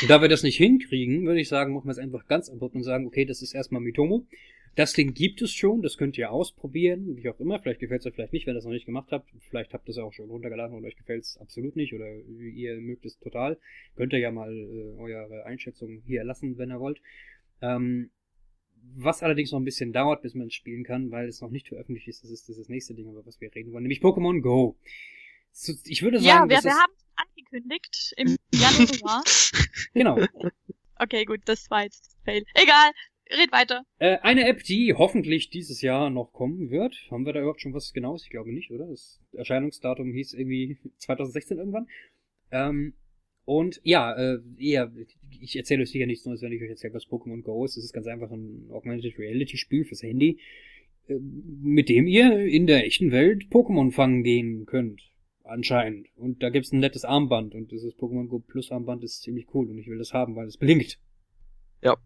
Und 0.00 0.10
da 0.10 0.22
wir 0.22 0.28
das 0.28 0.42
nicht 0.42 0.56
hinkriegen, 0.56 1.26
würde 1.26 1.40
ich 1.40 1.48
sagen, 1.48 1.74
machen 1.74 1.86
wir 1.86 1.92
es 1.92 1.98
einfach 1.98 2.26
ganz 2.26 2.48
abrupt 2.48 2.74
und 2.74 2.82
sagen, 2.82 3.06
okay, 3.06 3.26
das 3.26 3.42
ist 3.42 3.54
erstmal 3.54 3.82
Mitomo. 3.82 4.26
Das 4.74 4.92
Ding 4.92 5.14
gibt 5.14 5.40
es 5.40 5.52
schon, 5.52 5.82
das 5.82 5.96
könnt 5.96 6.18
ihr 6.18 6.32
ausprobieren, 6.32 7.16
wie 7.16 7.28
auch 7.28 7.38
immer. 7.38 7.60
Vielleicht 7.60 7.80
gefällt 7.80 8.00
es 8.00 8.06
euch 8.06 8.14
vielleicht 8.14 8.32
nicht, 8.32 8.46
wenn 8.46 8.54
ihr 8.54 8.56
das 8.56 8.64
noch 8.64 8.72
nicht 8.72 8.86
gemacht 8.86 9.12
habt. 9.12 9.30
Vielleicht 9.48 9.72
habt 9.72 9.88
ihr 9.88 9.92
es 9.92 9.98
auch 9.98 10.12
schon 10.12 10.28
runtergeladen 10.30 10.76
und 10.76 10.84
euch 10.84 10.96
gefällt 10.96 11.22
es 11.22 11.36
absolut 11.36 11.76
nicht 11.76 11.94
oder 11.94 12.06
ihr 12.12 12.80
mögt 12.80 13.06
es 13.06 13.18
total. 13.18 13.58
Könnt 13.96 14.12
ihr 14.12 14.18
ja 14.18 14.32
mal 14.32 14.52
äh, 14.52 14.98
eure 14.98 15.44
Einschätzung 15.46 16.02
hier 16.06 16.24
lassen, 16.24 16.58
wenn 16.58 16.70
ihr 16.70 16.80
wollt. 16.80 17.00
Ähm, 17.62 18.10
was 18.96 19.22
allerdings 19.22 19.52
noch 19.52 19.60
ein 19.60 19.64
bisschen 19.64 19.92
dauert, 19.92 20.22
bis 20.22 20.34
man 20.34 20.48
es 20.48 20.54
spielen 20.54 20.84
kann, 20.84 21.10
weil 21.10 21.28
es 21.28 21.40
noch 21.40 21.50
nicht 21.50 21.68
veröffentlicht 21.68 22.08
ist, 22.08 22.24
das 22.24 22.30
ist 22.30 22.48
das 22.48 22.68
nächste 22.68 22.94
Ding, 22.94 23.08
über 23.08 23.24
was 23.24 23.40
wir 23.40 23.54
reden 23.54 23.72
wollen, 23.72 23.82
nämlich 23.82 24.00
Pokémon 24.00 24.40
Go. 24.40 24.76
Ich 25.84 26.02
würde 26.02 26.18
sagen, 26.18 26.26
ja, 26.26 26.48
wir, 26.48 26.64
wir 26.64 26.74
haben 26.74 26.92
es 26.96 27.06
angekündigt 27.16 28.14
im 28.16 28.36
Januar. 28.52 29.22
genau. 29.94 30.18
Okay, 30.96 31.24
gut, 31.24 31.40
das 31.44 31.70
war 31.70 31.84
jetzt 31.84 32.16
Fail. 32.24 32.44
Egal, 32.54 32.90
red 33.30 33.52
weiter. 33.52 33.84
Äh, 33.98 34.18
eine 34.18 34.46
App, 34.46 34.62
die 34.62 34.94
hoffentlich 34.94 35.50
dieses 35.50 35.82
Jahr 35.82 36.10
noch 36.10 36.32
kommen 36.32 36.70
wird. 36.70 36.96
Haben 37.10 37.26
wir 37.26 37.32
da 37.32 37.40
überhaupt 37.40 37.60
schon 37.60 37.74
was 37.74 37.92
Genaues? 37.92 38.24
Ich 38.24 38.30
glaube 38.30 38.52
nicht, 38.52 38.70
oder? 38.70 38.86
Das 38.86 39.20
Erscheinungsdatum 39.32 40.12
hieß 40.12 40.34
irgendwie 40.34 40.78
2016 40.98 41.58
irgendwann. 41.58 41.88
Ähm, 42.50 42.94
und 43.44 43.80
ja, 43.84 44.14
äh, 44.14 44.38
eher, 44.58 44.90
ich 45.40 45.56
erzähle 45.56 45.82
euch 45.82 45.90
sicher 45.90 46.06
nichts 46.06 46.24
Neues, 46.24 46.40
wenn 46.42 46.52
ich 46.52 46.62
euch 46.62 46.70
erzähle, 46.70 46.94
was 46.94 47.06
Pokémon 47.06 47.42
Go 47.42 47.64
ist. 47.64 47.76
Es 47.76 47.84
ist 47.84 47.92
ganz 47.92 48.06
einfach 48.06 48.30
ein 48.30 48.68
Augmented 48.70 49.18
Reality 49.18 49.58
Spiel 49.58 49.84
fürs 49.84 50.02
Handy, 50.02 50.40
äh, 51.08 51.18
mit 51.18 51.88
dem 51.88 52.06
ihr 52.06 52.38
in 52.46 52.66
der 52.66 52.86
echten 52.86 53.10
Welt 53.10 53.44
Pokémon 53.50 53.92
fangen 53.92 54.22
gehen 54.22 54.64
könnt. 54.64 55.02
Anscheinend. 55.42 56.08
Und 56.16 56.42
da 56.42 56.48
gibt's 56.48 56.72
ein 56.72 56.80
nettes 56.80 57.04
Armband 57.04 57.54
und 57.54 57.70
dieses 57.70 57.94
Pokémon 57.94 58.28
Go 58.28 58.38
Plus 58.38 58.70
Armband 58.70 59.04
ist 59.04 59.20
ziemlich 59.22 59.46
cool 59.52 59.68
und 59.68 59.78
ich 59.78 59.88
will 59.88 59.98
das 59.98 60.14
haben, 60.14 60.36
weil 60.36 60.46
es 60.46 60.56
blinkt. 60.56 60.98
Ja, 61.82 61.98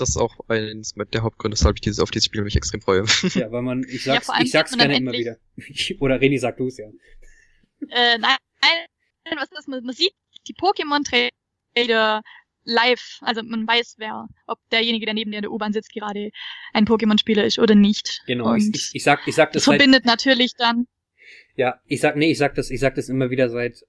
das 0.00 0.10
ist 0.10 0.16
auch 0.16 0.34
eines 0.48 0.94
der 0.94 1.22
Hauptgründe, 1.22 1.56
weshalb 1.56 1.76
ich 1.76 1.80
dieses, 1.80 2.00
auf 2.00 2.10
dieses 2.10 2.26
Spiel 2.26 2.42
mich 2.42 2.56
extrem 2.56 2.80
freue. 2.80 3.04
Ja, 3.34 3.50
weil 3.50 3.62
man, 3.62 3.84
ich 3.84 4.04
sag's, 4.04 4.28
ja, 4.28 4.34
ich 4.40 4.50
sag's 4.50 4.76
gerne 4.76 4.96
immer 4.96 5.12
wieder. 5.12 5.36
Oder 6.00 6.20
Reni 6.20 6.38
sagt 6.38 6.60
du's 6.60 6.78
ja. 6.78 6.86
Äh, 7.90 8.18
nein, 8.18 8.36
was 9.36 9.50
ist, 9.58 9.68
man, 9.68 9.84
man 9.84 9.94
sieht 9.94 10.12
die 10.46 10.54
Pokémon-Trader 10.54 12.22
live, 12.64 13.18
also 13.22 13.42
man 13.42 13.66
weiß, 13.66 13.94
wer, 13.98 14.26
ob 14.46 14.58
derjenige, 14.70 15.06
der 15.06 15.14
neben 15.14 15.30
dir 15.30 15.38
in 15.38 15.42
der 15.42 15.50
U-Bahn 15.50 15.72
sitzt, 15.72 15.92
gerade 15.92 16.30
ein 16.72 16.86
Pokémon-Spieler 16.86 17.44
ist 17.44 17.58
oder 17.58 17.74
nicht. 17.74 18.22
Genau, 18.26 18.52
Und 18.52 18.76
ich, 18.76 18.90
ich, 18.92 19.02
sag, 19.02 19.26
ich 19.26 19.34
sag 19.34 19.52
das. 19.52 19.64
das 19.64 19.64
verbindet 19.64 20.04
halt, 20.04 20.06
natürlich 20.06 20.52
dann. 20.56 20.86
Ja, 21.56 21.80
ich 21.86 22.00
sag, 22.00 22.16
nee, 22.16 22.30
ich 22.30 22.38
sag 22.38 22.54
das, 22.54 22.70
ich 22.70 22.80
sag 22.80 22.94
das 22.94 23.08
immer 23.08 23.30
wieder 23.30 23.48
seit 23.48 23.84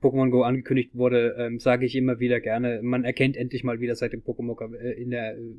Pokémon 0.00 0.30
Go 0.30 0.42
angekündigt 0.42 0.94
wurde, 0.94 1.36
ähm, 1.38 1.58
sage 1.58 1.86
ich 1.86 1.94
immer 1.94 2.20
wieder 2.20 2.40
gerne, 2.40 2.80
man 2.82 3.04
erkennt 3.04 3.36
endlich 3.36 3.64
mal 3.64 3.80
wieder 3.80 3.94
seit 3.94 4.12
dem 4.12 4.22
Pokémon 4.22 4.74
äh, 4.76 4.92
in 4.92 5.10
der 5.10 5.36
äh, 5.36 5.54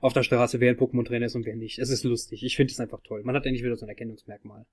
auf 0.00 0.12
der 0.12 0.22
Straße, 0.22 0.60
wer 0.60 0.70
ein 0.70 0.78
Pokémon-Trainer 0.78 1.26
ist 1.26 1.34
und 1.34 1.44
wer 1.44 1.56
nicht. 1.56 1.78
Es 1.78 1.90
ist 1.90 2.04
lustig. 2.04 2.42
Ich 2.44 2.56
finde 2.56 2.72
es 2.72 2.80
einfach 2.80 3.00
toll. 3.02 3.22
Man 3.24 3.34
hat 3.34 3.44
endlich 3.44 3.64
wieder 3.64 3.76
so 3.76 3.84
ein 3.84 3.90
Erkennungsmerkmal. 3.90 4.64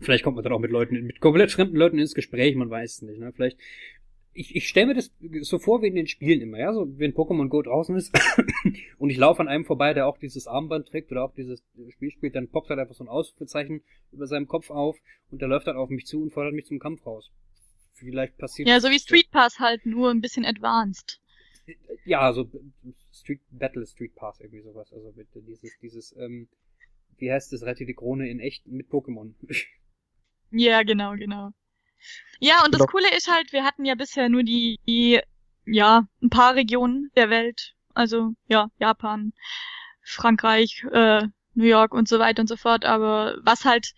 Vielleicht 0.00 0.24
kommt 0.24 0.36
man 0.36 0.44
dann 0.44 0.52
auch 0.52 0.60
mit 0.60 0.70
Leuten, 0.70 0.94
mit 1.02 1.20
komplett 1.20 1.50
fremden 1.50 1.76
Leuten 1.76 1.98
ins 1.98 2.14
Gespräch, 2.14 2.54
man 2.54 2.70
weiß 2.70 2.94
es 2.94 3.02
nicht. 3.02 3.18
Ne? 3.18 3.32
Vielleicht 3.34 3.58
ich, 4.38 4.54
ich 4.54 4.68
stelle 4.68 4.86
mir 4.86 4.94
das 4.94 5.10
so 5.40 5.58
vor 5.58 5.82
wie 5.82 5.88
in 5.88 5.96
den 5.96 6.06
Spielen 6.06 6.40
immer, 6.40 6.58
ja, 6.58 6.72
so 6.72 6.86
wenn 6.96 7.12
Pokémon 7.12 7.48
Go 7.48 7.60
draußen 7.60 7.96
ist 7.96 8.16
und 8.98 9.10
ich 9.10 9.16
laufe 9.16 9.40
an 9.40 9.48
einem 9.48 9.64
vorbei, 9.64 9.94
der 9.94 10.06
auch 10.06 10.16
dieses 10.16 10.46
Armband 10.46 10.86
trägt 10.86 11.10
oder 11.10 11.24
auch 11.24 11.34
dieses 11.34 11.64
Spiel 11.90 12.10
spielt, 12.12 12.36
dann 12.36 12.48
poppt 12.48 12.70
halt 12.70 12.78
einfach 12.78 12.94
so 12.94 13.02
ein 13.02 13.08
Ausrufezeichen 13.08 13.82
über 14.12 14.28
seinem 14.28 14.46
Kopf 14.46 14.70
auf 14.70 14.96
und 15.30 15.40
der 15.40 15.48
läuft 15.48 15.66
dann 15.66 15.76
auf 15.76 15.90
mich 15.90 16.06
zu 16.06 16.22
und 16.22 16.30
fordert 16.30 16.54
mich 16.54 16.66
zum 16.66 16.78
Kampf 16.78 17.04
raus. 17.04 17.32
Vielleicht 17.98 18.38
passiert 18.38 18.68
Ja, 18.68 18.80
so 18.80 18.90
wie 18.90 18.98
Street 18.98 19.30
Pass 19.30 19.58
halt, 19.58 19.84
nur 19.86 20.10
ein 20.10 20.20
bisschen 20.20 20.44
advanced. 20.44 21.20
Ja, 22.04 22.32
so 22.32 22.50
Street 23.12 23.40
Battle 23.50 23.86
Street 23.86 24.14
Pass 24.14 24.40
irgendwie 24.40 24.62
sowas, 24.62 24.92
also 24.92 25.12
mit 25.14 25.28
dieses 25.34 25.70
dieses 25.82 26.16
ähm 26.16 26.48
wie 27.18 27.32
heißt 27.32 27.52
das, 27.52 27.62
rette 27.62 27.84
die 27.84 27.94
Krone 27.94 28.28
in 28.28 28.40
echt 28.40 28.66
mit 28.66 28.88
Pokémon. 28.88 29.34
ja, 30.50 30.82
genau, 30.82 31.14
genau. 31.16 31.50
Ja, 32.40 32.64
und 32.64 32.72
das 32.72 32.80
genau. 32.80 32.92
Coole 32.92 33.16
ist 33.16 33.30
halt, 33.30 33.52
wir 33.52 33.64
hatten 33.64 33.84
ja 33.84 33.94
bisher 33.94 34.28
nur 34.28 34.44
die, 34.44 34.78
die, 34.86 35.20
ja, 35.66 36.06
ein 36.22 36.30
paar 36.30 36.54
Regionen 36.54 37.10
der 37.16 37.30
Welt. 37.30 37.74
Also, 37.94 38.34
ja, 38.46 38.68
Japan, 38.78 39.32
Frankreich, 40.02 40.84
äh, 40.92 41.26
New 41.54 41.64
York 41.64 41.92
und 41.92 42.08
so 42.08 42.20
weiter 42.20 42.40
und 42.40 42.46
so 42.46 42.56
fort. 42.56 42.84
Aber 42.84 43.36
was 43.42 43.64
halt, 43.64 43.92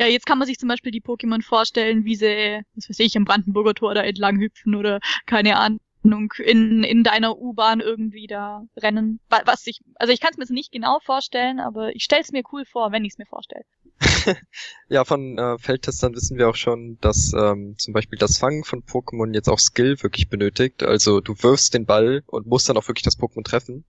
ja, 0.00 0.06
jetzt 0.06 0.24
kann 0.24 0.38
man 0.38 0.46
sich 0.46 0.58
zum 0.58 0.70
Beispiel 0.70 0.92
die 0.92 1.02
Pokémon 1.02 1.42
vorstellen, 1.42 2.06
wie 2.06 2.16
sie, 2.16 2.62
was 2.74 2.88
weiß 2.88 3.00
ich, 3.00 3.16
im 3.16 3.26
Brandenburger 3.26 3.74
Tor 3.74 3.92
da 3.92 4.02
entlang 4.02 4.40
hüpfen 4.40 4.74
oder 4.74 4.98
keine 5.26 5.58
Ahnung 5.58 6.32
in, 6.38 6.82
in 6.82 7.04
deiner 7.04 7.36
U-Bahn 7.36 7.80
irgendwie 7.80 8.26
da 8.26 8.64
rennen. 8.78 9.20
Was 9.28 9.66
ich, 9.66 9.80
also 9.96 10.10
ich 10.10 10.20
kann 10.20 10.30
es 10.32 10.38
mir 10.38 10.54
nicht 10.54 10.72
genau 10.72 11.00
vorstellen, 11.00 11.60
aber 11.60 11.94
ich 11.94 12.02
stelle 12.02 12.22
es 12.22 12.32
mir 12.32 12.42
cool 12.50 12.64
vor, 12.64 12.92
wenn 12.92 13.04
ich 13.04 13.12
es 13.12 13.18
mir 13.18 13.26
vorstelle. 13.26 13.66
ja, 14.88 15.04
von 15.04 15.36
äh, 15.36 15.58
Feldtestern 15.58 16.14
wissen 16.14 16.38
wir 16.38 16.48
auch 16.48 16.56
schon, 16.56 16.96
dass 17.02 17.34
ähm, 17.34 17.74
zum 17.76 17.92
Beispiel 17.92 18.18
das 18.18 18.38
Fangen 18.38 18.64
von 18.64 18.82
Pokémon 18.82 19.34
jetzt 19.34 19.50
auch 19.50 19.58
Skill 19.58 20.02
wirklich 20.02 20.30
benötigt. 20.30 20.82
Also 20.82 21.20
du 21.20 21.34
wirfst 21.42 21.74
den 21.74 21.84
Ball 21.84 22.22
und 22.26 22.46
musst 22.46 22.70
dann 22.70 22.78
auch 22.78 22.88
wirklich 22.88 23.04
das 23.04 23.18
Pokémon 23.18 23.44
treffen. 23.44 23.84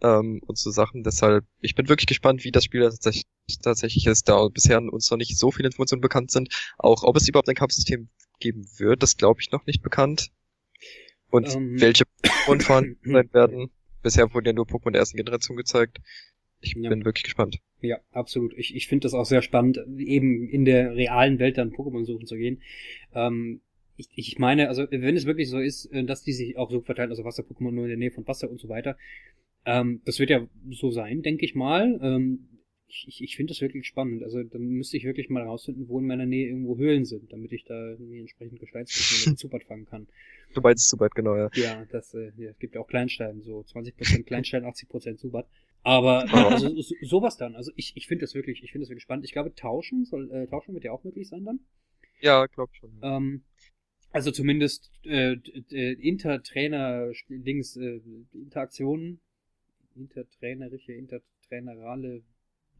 Ähm, 0.00 0.40
und 0.46 0.58
so 0.58 0.70
Sachen. 0.70 1.02
Deshalb, 1.02 1.44
ich 1.60 1.74
bin 1.74 1.88
wirklich 1.88 2.06
gespannt, 2.06 2.44
wie 2.44 2.52
das 2.52 2.64
Spiel 2.64 2.82
tatsächlich, 2.82 3.26
tatsächlich 3.62 4.06
ist, 4.06 4.28
da 4.28 4.46
bisher 4.48 4.80
uns 4.80 5.10
noch 5.10 5.18
nicht 5.18 5.36
so 5.36 5.50
viele 5.50 5.68
Informationen 5.68 6.00
bekannt 6.00 6.30
sind. 6.30 6.48
Auch 6.78 7.02
ob 7.02 7.16
es 7.16 7.28
überhaupt 7.28 7.48
ein 7.48 7.54
Kampfsystem 7.54 8.08
geben 8.38 8.66
wird, 8.78 9.02
das 9.02 9.16
glaube 9.16 9.40
ich 9.40 9.50
noch 9.50 9.66
nicht 9.66 9.82
bekannt. 9.82 10.30
Und 11.30 11.54
um, 11.54 11.62
ähm. 11.62 11.80
welche 11.80 12.04
Pokémon 12.22 12.62
vorhanden 12.62 12.98
sein 13.12 13.32
werden. 13.32 13.70
Bisher 14.02 14.32
wurden 14.32 14.46
ja 14.46 14.52
nur 14.52 14.66
Pokémon 14.66 14.92
der 14.92 15.00
ersten 15.00 15.16
Generation 15.16 15.56
gezeigt. 15.56 15.98
Ich 16.60 16.74
ja. 16.76 16.88
bin 16.88 17.04
wirklich 17.04 17.24
gespannt. 17.24 17.58
Ja, 17.80 17.98
absolut. 18.10 18.52
Ich, 18.56 18.74
ich 18.74 18.88
finde 18.88 19.04
das 19.04 19.14
auch 19.14 19.26
sehr 19.26 19.42
spannend, 19.42 19.78
eben 19.98 20.48
in 20.48 20.64
der 20.64 20.94
realen 20.94 21.38
Welt 21.38 21.58
dann 21.58 21.72
Pokémon 21.72 22.04
suchen 22.04 22.26
zu 22.26 22.36
gehen. 22.36 22.62
Ähm, 23.14 23.60
ich, 23.96 24.08
ich 24.14 24.38
meine, 24.38 24.68
also 24.68 24.86
wenn 24.90 25.16
es 25.16 25.26
wirklich 25.26 25.50
so 25.50 25.58
ist, 25.58 25.86
äh, 25.86 26.04
dass 26.04 26.22
die 26.22 26.32
sich 26.32 26.56
auch 26.56 26.70
so 26.70 26.80
verteilen, 26.80 27.10
also 27.10 27.24
Wasser-Pokémon 27.24 27.72
nur 27.72 27.84
in 27.84 27.90
der 27.90 27.98
Nähe 27.98 28.10
von 28.10 28.26
Wasser 28.26 28.50
und 28.50 28.60
so 28.60 28.68
weiter, 28.68 28.96
ähm, 29.64 30.00
das 30.04 30.18
wird 30.18 30.30
ja 30.30 30.46
so 30.70 30.90
sein, 30.90 31.22
denke 31.22 31.44
ich 31.44 31.54
mal. 31.54 31.98
Ähm, 32.02 32.48
ich, 32.88 33.04
ich, 33.06 33.22
ich 33.22 33.36
finde 33.36 33.52
das 33.52 33.60
wirklich 33.60 33.86
spannend. 33.86 34.22
Also 34.22 34.42
dann 34.42 34.62
müsste 34.62 34.96
ich 34.96 35.04
wirklich 35.04 35.28
mal 35.28 35.42
rausfinden, 35.42 35.88
wo 35.88 35.98
in 35.98 36.06
meiner 36.06 36.26
Nähe 36.26 36.48
irgendwo 36.48 36.78
Höhlen 36.78 37.04
sind, 37.04 37.32
damit 37.32 37.52
ich 37.52 37.64
da 37.64 37.96
mir 37.98 38.20
entsprechend 38.20 38.60
Gesteinspokémon 38.60 39.36
Zubat 39.36 39.64
fangen 39.64 39.86
kann. 39.86 40.08
Du 40.54 40.60
meinst 40.62 40.88
Zubat, 40.88 41.14
genau, 41.14 41.36
ja. 41.36 41.50
Ja, 41.54 41.84
das 41.90 42.14
äh, 42.14 42.32
ja, 42.36 42.50
es 42.50 42.58
gibt 42.58 42.74
ja 42.74 42.80
auch 42.80 42.88
Kleinstein, 42.88 43.42
so 43.42 43.60
20% 43.60 44.24
Kleinstein, 44.24 44.64
80% 44.64 45.16
Zubat. 45.16 45.46
Aber 45.82 46.32
also, 46.32 46.80
so, 46.80 46.94
sowas 47.02 47.36
dann. 47.36 47.54
Also 47.54 47.72
ich, 47.76 47.92
ich 47.96 48.06
finde 48.06 48.22
das 48.22 48.34
wirklich, 48.34 48.62
ich 48.62 48.72
finde 48.72 48.84
das 48.84 48.90
wirklich 48.90 49.04
spannend. 49.04 49.24
Ich 49.24 49.32
glaube, 49.32 49.54
tauschen 49.54 50.04
soll, 50.04 50.30
äh, 50.30 50.46
tauschen 50.46 50.74
wird 50.74 50.84
ja 50.84 50.92
auch 50.92 51.04
möglich 51.04 51.28
sein 51.28 51.44
dann. 51.44 51.60
Ja, 52.20 52.46
glaub 52.46 52.74
schon. 52.74 52.98
Ja. 53.02 53.16
Ähm, 53.16 53.44
also 54.10 54.30
zumindest 54.30 54.90
äh, 55.04 55.36
äh, 55.70 55.92
Intertrainer-Dings, 55.92 57.76
äh, 57.76 58.00
Interaktionen, 58.32 59.20
intertrainerische, 59.98 60.92
intertrainerale, 60.92 62.22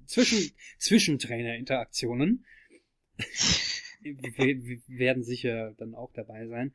zwischen, 0.07 0.53
Zwischentrainer-Interaktionen 0.79 2.45
werden 4.87 5.23
sicher 5.23 5.75
dann 5.79 5.95
auch 5.95 6.13
dabei 6.13 6.47
sein. 6.47 6.73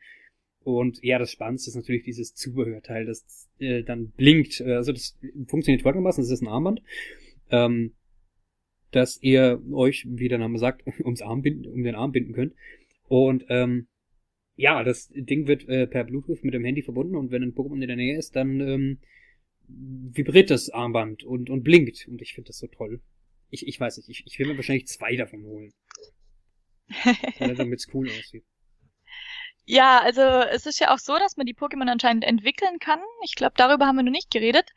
Und 0.63 1.03
ja, 1.03 1.19
das 1.19 1.31
Spannendste 1.31 1.69
ist 1.69 1.75
natürlich 1.75 2.03
dieses 2.03 2.35
Zubehörteil, 2.35 3.05
das 3.05 3.49
äh, 3.59 3.83
dann 3.83 4.11
blinkt. 4.11 4.61
Äh, 4.61 4.73
also 4.73 4.93
das 4.93 5.17
funktioniert 5.47 5.81
folgendermaßen, 5.81 6.23
das 6.23 6.31
ist 6.31 6.41
ein 6.41 6.47
Armband, 6.47 6.81
ähm, 7.49 7.93
dass 8.91 9.21
ihr 9.21 9.61
euch, 9.71 10.05
wie 10.07 10.29
der 10.29 10.37
Name 10.37 10.57
sagt, 10.59 10.85
ums 11.03 11.21
Arm 11.21 11.41
binden, 11.41 11.67
um 11.67 11.83
den 11.83 11.95
Arm 11.95 12.11
binden 12.11 12.33
könnt. 12.33 12.53
Und 13.07 13.45
ähm, 13.49 13.87
ja, 14.55 14.83
das 14.83 15.09
Ding 15.13 15.47
wird 15.47 15.67
äh, 15.67 15.87
per 15.87 16.03
Bluetooth 16.03 16.43
mit 16.43 16.53
dem 16.53 16.63
Handy 16.63 16.81
verbunden 16.81 17.15
und 17.15 17.31
wenn 17.31 17.43
ein 17.43 17.53
Pokémon 17.53 17.81
in 17.81 17.87
der 17.87 17.95
Nähe 17.95 18.17
ist, 18.17 18.35
dann 18.35 18.61
ähm, 18.61 18.99
vibriert 19.67 20.49
das 20.49 20.69
Armband 20.69 21.23
und, 21.23 21.49
und 21.49 21.63
blinkt. 21.63 22.07
Und 22.07 22.21
ich 22.21 22.33
finde 22.33 22.47
das 22.49 22.59
so 22.59 22.67
toll. 22.67 23.01
Ich, 23.49 23.67
ich 23.67 23.79
weiß 23.79 23.97
nicht, 23.97 24.09
ich, 24.09 24.23
ich 24.25 24.39
will 24.39 24.47
mir 24.47 24.55
wahrscheinlich 24.55 24.87
zwei 24.87 25.15
davon 25.15 25.43
holen. 25.43 25.73
Damit 27.39 27.79
es 27.79 27.87
cool 27.93 28.09
aussieht. 28.09 28.43
Ja, 29.65 30.01
also 30.01 30.21
es 30.21 30.65
ist 30.65 30.81
ja 30.81 30.93
auch 30.93 30.99
so, 30.99 31.17
dass 31.17 31.37
man 31.37 31.45
die 31.45 31.55
Pokémon 31.55 31.89
anscheinend 31.89 32.25
entwickeln 32.25 32.79
kann. 32.79 32.99
Ich 33.23 33.35
glaube, 33.35 33.53
darüber 33.55 33.87
haben 33.87 33.95
wir 33.95 34.03
noch 34.03 34.11
nicht 34.11 34.29
geredet. 34.29 34.69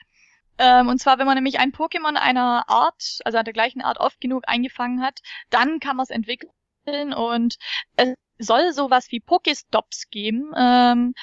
Ähm, 0.58 0.86
und 0.88 0.98
zwar, 0.98 1.18
wenn 1.18 1.26
man 1.26 1.34
nämlich 1.34 1.58
ein 1.58 1.72
Pokémon 1.72 2.14
einer 2.14 2.68
Art, 2.68 3.18
also 3.24 3.42
der 3.42 3.52
gleichen 3.52 3.82
Art 3.82 3.98
oft 3.98 4.20
genug 4.20 4.44
eingefangen 4.46 5.02
hat, 5.02 5.18
dann 5.50 5.80
kann 5.80 5.96
man 5.96 6.04
es 6.04 6.10
entwickeln 6.10 7.12
und 7.12 7.56
es 7.96 8.14
soll 8.38 8.72
sowas 8.72 9.10
wie 9.10 9.20
Pokéstops 9.20 10.08
geben, 10.10 10.52
ähm, 10.56 11.14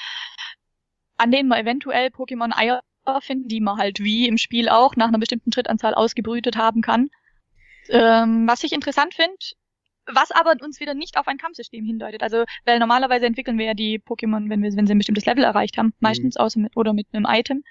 an 1.18 1.32
denen 1.32 1.48
man 1.48 1.60
eventuell 1.60 2.08
Pokémon 2.08 2.52
Eier 2.54 2.82
finden, 3.20 3.48
die 3.48 3.62
man 3.62 3.78
halt 3.78 4.00
wie 4.00 4.28
im 4.28 4.38
Spiel 4.38 4.70
auch 4.70 4.96
nach 4.96 5.08
einer 5.08 5.20
bestimmten 5.20 5.52
Trittanzahl 5.52 5.94
ausgebrütet 5.94 6.58
haben 6.58 6.82
kann. 6.82 7.10
Ähm, 7.90 8.48
was 8.48 8.64
ich 8.64 8.72
interessant 8.74 9.14
finde, 9.14 9.36
was 10.06 10.32
aber 10.32 10.56
uns 10.62 10.80
wieder 10.80 10.94
nicht 10.94 11.18
auf 11.18 11.28
ein 11.28 11.38
Kampfsystem 11.38 11.86
hindeutet. 11.86 12.24
Also, 12.24 12.44
weil 12.66 12.80
normalerweise 12.80 13.26
entwickeln 13.26 13.58
wir 13.58 13.66
ja 13.68 13.74
die 13.74 14.00
Pokémon, 14.00 14.50
wenn 14.50 14.62
wir, 14.62 14.76
wenn 14.76 14.88
sie 14.88 14.94
ein 14.94 14.98
bestimmtes 14.98 15.26
Level 15.26 15.44
erreicht 15.44 15.78
haben, 15.78 15.94
meistens 16.00 16.36
mhm. 16.36 16.42
außer 16.42 16.60
mit, 16.60 16.76
oder 16.76 16.94
mit 16.94 17.08
einem 17.14 17.26
Item. 17.30 17.64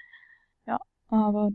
Ja, 0.65 0.79
aber 1.09 1.51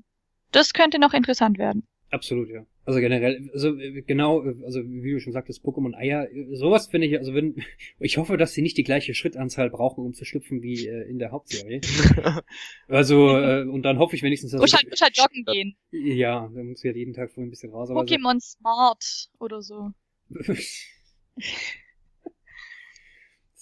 das 0.52 0.72
könnte 0.72 0.98
noch 0.98 1.14
interessant 1.14 1.58
werden. 1.58 1.86
Absolut, 2.10 2.48
ja. 2.48 2.66
Also 2.86 3.00
generell, 3.00 3.50
also 3.52 3.76
genau, 4.06 4.40
also 4.64 4.80
wie 4.82 5.12
du 5.12 5.20
schon 5.20 5.34
sagtest, 5.34 5.62
Pokémon 5.62 5.94
Eier, 5.94 6.26
sowas 6.52 6.86
finde 6.86 7.06
ich, 7.06 7.18
also 7.18 7.34
wenn, 7.34 7.62
ich 8.00 8.16
hoffe, 8.16 8.38
dass 8.38 8.54
sie 8.54 8.62
nicht 8.62 8.78
die 8.78 8.82
gleiche 8.82 9.12
Schrittanzahl 9.12 9.68
brauchen, 9.68 10.06
um 10.06 10.14
zu 10.14 10.24
schlüpfen 10.24 10.62
wie 10.62 10.86
äh, 10.86 11.02
in 11.02 11.18
der 11.18 11.30
Hauptserie. 11.30 11.82
also, 12.88 13.36
äh, 13.36 13.64
und 13.64 13.82
dann 13.82 13.98
hoffe 13.98 14.16
ich 14.16 14.22
wenigstens, 14.22 14.52
dass... 14.52 14.62
Muss 14.62 14.72
halt, 14.72 14.88
muss 14.88 15.02
halt 15.02 15.18
joggen 15.18 15.44
gehen. 15.44 15.76
Ja, 15.90 16.50
dann 16.54 16.68
muss 16.68 16.82
ich 16.82 16.86
halt 16.86 16.96
jeden 16.96 17.12
Tag 17.12 17.30
vorher 17.30 17.48
ein 17.48 17.50
bisschen 17.50 17.72
raus. 17.72 17.90
Pokémon 17.90 18.40
so. 18.40 18.56
Smart 18.58 19.28
oder 19.38 19.60
so. 19.60 19.90
das 20.30 20.86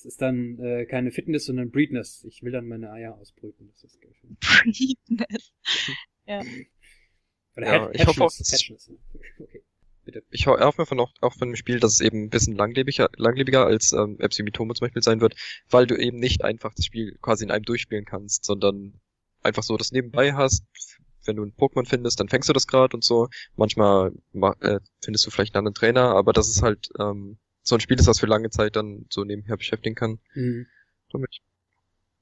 ist 0.04 0.22
dann 0.22 0.60
äh, 0.60 0.86
keine 0.86 1.10
Fitness, 1.10 1.46
sondern 1.46 1.72
Breedness. 1.72 2.24
Ich 2.28 2.44
will 2.44 2.52
dann 2.52 2.68
meine 2.68 2.92
Eier 2.92 3.16
ausbrüten. 3.16 3.70
Das 3.72 3.82
ist 3.82 3.98
Breedness. 4.00 5.52
ja. 6.26 6.44
Oder 7.56 7.66
ja, 7.66 7.90
ich 7.92 8.06
hoffe 8.06 8.24
auch, 8.24 8.32
okay, 9.40 9.62
bitte. 10.04 10.22
Ich 10.30 10.46
hoffe 10.46 10.86
von 10.86 11.00
auch, 11.00 11.12
auch 11.20 11.34
von 11.34 11.48
dem 11.48 11.56
Spiel, 11.56 11.80
dass 11.80 11.94
es 11.94 12.00
eben 12.00 12.24
ein 12.24 12.30
bisschen 12.30 12.56
langlebiger, 12.56 13.10
langlebiger 13.16 13.66
als 13.66 13.92
ähm, 13.92 14.16
Epsi 14.20 14.42
Mitomo 14.42 14.74
zum 14.74 14.86
Beispiel 14.86 15.02
sein 15.02 15.20
wird, 15.20 15.34
weil 15.70 15.86
du 15.86 15.96
eben 15.96 16.18
nicht 16.18 16.44
einfach 16.44 16.74
das 16.74 16.84
Spiel 16.84 17.16
quasi 17.20 17.44
in 17.44 17.50
einem 17.50 17.64
durchspielen 17.64 18.04
kannst, 18.04 18.44
sondern 18.44 19.00
einfach 19.42 19.62
so 19.62 19.76
das 19.76 19.92
nebenbei 19.92 20.34
hast. 20.34 20.64
Wenn 21.24 21.36
du 21.36 21.42
einen 21.42 21.52
Pokémon 21.52 21.86
findest, 21.86 22.20
dann 22.20 22.28
fängst 22.28 22.48
du 22.48 22.52
das 22.52 22.66
gerade 22.66 22.96
und 22.96 23.02
so. 23.02 23.28
Manchmal 23.56 24.12
äh, 24.60 24.78
findest 25.02 25.26
du 25.26 25.30
vielleicht 25.30 25.54
einen 25.54 25.66
anderen 25.66 25.74
Trainer, 25.74 26.14
aber 26.14 26.32
das 26.32 26.48
ist 26.48 26.62
halt 26.62 26.88
ähm, 27.00 27.38
so 27.62 27.74
ein 27.74 27.80
Spiel, 27.80 27.96
das 27.96 28.06
was 28.06 28.20
für 28.20 28.26
lange 28.26 28.50
Zeit 28.50 28.76
dann 28.76 29.06
so 29.10 29.24
nebenher 29.24 29.56
beschäftigen 29.56 29.96
kann. 29.96 30.20
Mhm. 30.34 30.66
Damit 31.10 31.40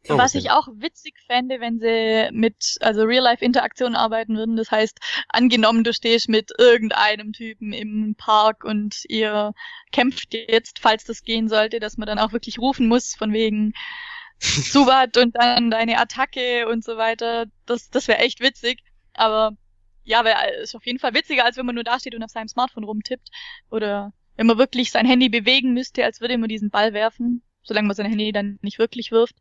Oh, 0.08 0.18
Was 0.18 0.34
ich 0.34 0.50
auch 0.50 0.68
witzig 0.75 1.14
fände, 1.26 1.61
wenn 1.61 1.78
sie 1.78 2.28
mit 2.30 2.76
also 2.80 3.04
Real-Life-Interaktion 3.04 3.94
arbeiten 3.94 4.37
würden. 4.37 4.56
Das 4.56 4.70
heißt, 4.70 4.99
angenommen, 5.28 5.82
du 5.82 5.94
stehst 5.94 6.28
mit 6.28 6.50
irgendeinem 6.58 7.32
Typen 7.32 7.73
im 7.73 8.14
Park 8.14 8.64
und 8.64 9.04
ihr 9.08 9.54
kämpft 9.92 10.34
jetzt, 10.34 10.78
falls 10.78 11.04
das 11.04 11.23
gehen 11.23 11.49
sollte, 11.49 11.80
dass 11.80 11.96
man 11.96 12.06
dann 12.06 12.18
auch 12.18 12.32
wirklich 12.32 12.58
rufen 12.58 12.87
muss, 12.87 13.14
von 13.14 13.32
wegen 13.32 13.73
Subat 14.40 15.16
und 15.16 15.37
dann 15.37 15.70
deine 15.70 15.99
Attacke 15.99 16.68
und 16.68 16.84
so 16.84 16.99
weiter. 16.99 17.46
Das, 17.64 17.88
das 17.88 18.06
wäre 18.06 18.18
echt 18.18 18.40
witzig. 18.40 18.80
Aber 19.14 19.56
ja, 20.04 20.25
wäre 20.25 20.62
ist 20.62 20.75
auf 20.76 20.84
jeden 20.84 20.99
Fall 20.99 21.14
witziger, 21.14 21.46
als 21.46 21.56
wenn 21.56 21.64
man 21.64 21.76
nur 21.76 21.84
da 21.84 21.99
steht 21.99 22.14
und 22.14 22.23
auf 22.23 22.30
seinem 22.30 22.49
Smartphone 22.49 22.84
rumtippt. 22.84 23.30
Oder 23.70 24.12
wenn 24.37 24.46
man 24.46 24.58
wirklich 24.58 24.90
sein 24.90 25.06
Handy 25.06 25.30
bewegen 25.30 25.73
müsste, 25.73 26.04
als 26.04 26.20
würde 26.20 26.37
man 26.37 26.49
diesen 26.49 26.68
Ball 26.68 26.92
werfen, 26.92 27.42
solange 27.62 27.87
man 27.87 27.96
sein 27.96 28.06
Handy 28.06 28.32
dann 28.32 28.58
nicht 28.61 28.78
wirklich 28.78 29.11
wirft. 29.11 29.37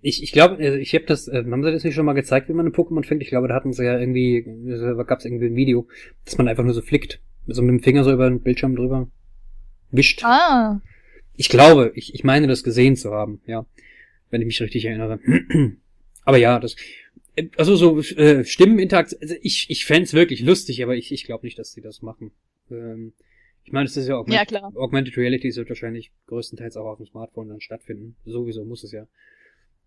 Ich, 0.00 0.22
ich 0.22 0.30
glaube, 0.32 0.62
also 0.64 0.78
ich 0.78 0.94
habe 0.94 1.06
das, 1.06 1.26
äh, 1.26 1.44
haben 1.44 1.62
sie 1.64 1.72
das 1.72 1.82
nicht 1.82 1.94
schon 1.94 2.06
mal 2.06 2.12
gezeigt, 2.12 2.48
wie 2.48 2.52
man 2.52 2.66
ein 2.66 2.72
Pokémon 2.72 3.04
fängt? 3.04 3.20
Ich 3.20 3.30
glaube, 3.30 3.48
da 3.48 3.54
hatten 3.54 3.72
sie 3.72 3.84
ja 3.84 3.98
irgendwie, 3.98 4.44
da 4.66 5.02
gab 5.02 5.18
es 5.18 5.24
irgendwie 5.24 5.46
ein 5.46 5.56
Video, 5.56 5.88
dass 6.24 6.38
man 6.38 6.46
einfach 6.46 6.62
nur 6.62 6.74
so 6.74 6.82
flickt, 6.82 7.20
so 7.48 7.62
mit 7.62 7.70
dem 7.70 7.82
Finger 7.82 8.04
so 8.04 8.12
über 8.12 8.28
den 8.28 8.40
Bildschirm 8.40 8.76
drüber 8.76 9.08
wischt. 9.90 10.22
Ah. 10.24 10.80
Ich 11.36 11.48
glaube, 11.48 11.92
ich, 11.94 12.14
ich 12.14 12.22
meine 12.22 12.46
das 12.46 12.62
gesehen 12.62 12.96
zu 12.96 13.12
haben, 13.12 13.40
ja, 13.46 13.66
wenn 14.30 14.40
ich 14.40 14.46
mich 14.46 14.60
richtig 14.60 14.84
erinnere. 14.84 15.18
aber 16.24 16.36
ja, 16.36 16.60
das, 16.60 16.76
also 17.56 17.76
so 17.76 18.00
äh, 18.00 18.44
Stimmeninteraktion, 18.44 19.20
also 19.20 19.34
ich, 19.42 19.68
ich 19.68 19.84
fände 19.84 20.12
wirklich 20.12 20.40
lustig, 20.40 20.82
aber 20.82 20.96
ich, 20.96 21.12
ich 21.12 21.24
glaube 21.24 21.46
nicht, 21.46 21.58
dass 21.58 21.72
sie 21.72 21.80
das 21.80 22.02
machen. 22.02 22.30
Ähm, 22.70 23.12
ich 23.68 23.72
meine, 23.72 23.84
es 23.84 23.98
ist 23.98 24.08
ja, 24.08 24.16
Augment 24.16 24.34
ja 24.34 24.46
klar. 24.46 24.72
Augmented 24.76 25.14
Reality 25.18 25.54
wird 25.54 25.68
wahrscheinlich 25.68 26.10
größtenteils 26.26 26.78
auch 26.78 26.86
auf 26.86 26.96
dem 26.96 27.04
Smartphone 27.04 27.50
dann 27.50 27.60
stattfinden. 27.60 28.16
Sowieso 28.24 28.64
muss 28.64 28.82
es 28.82 28.92
ja. 28.92 29.06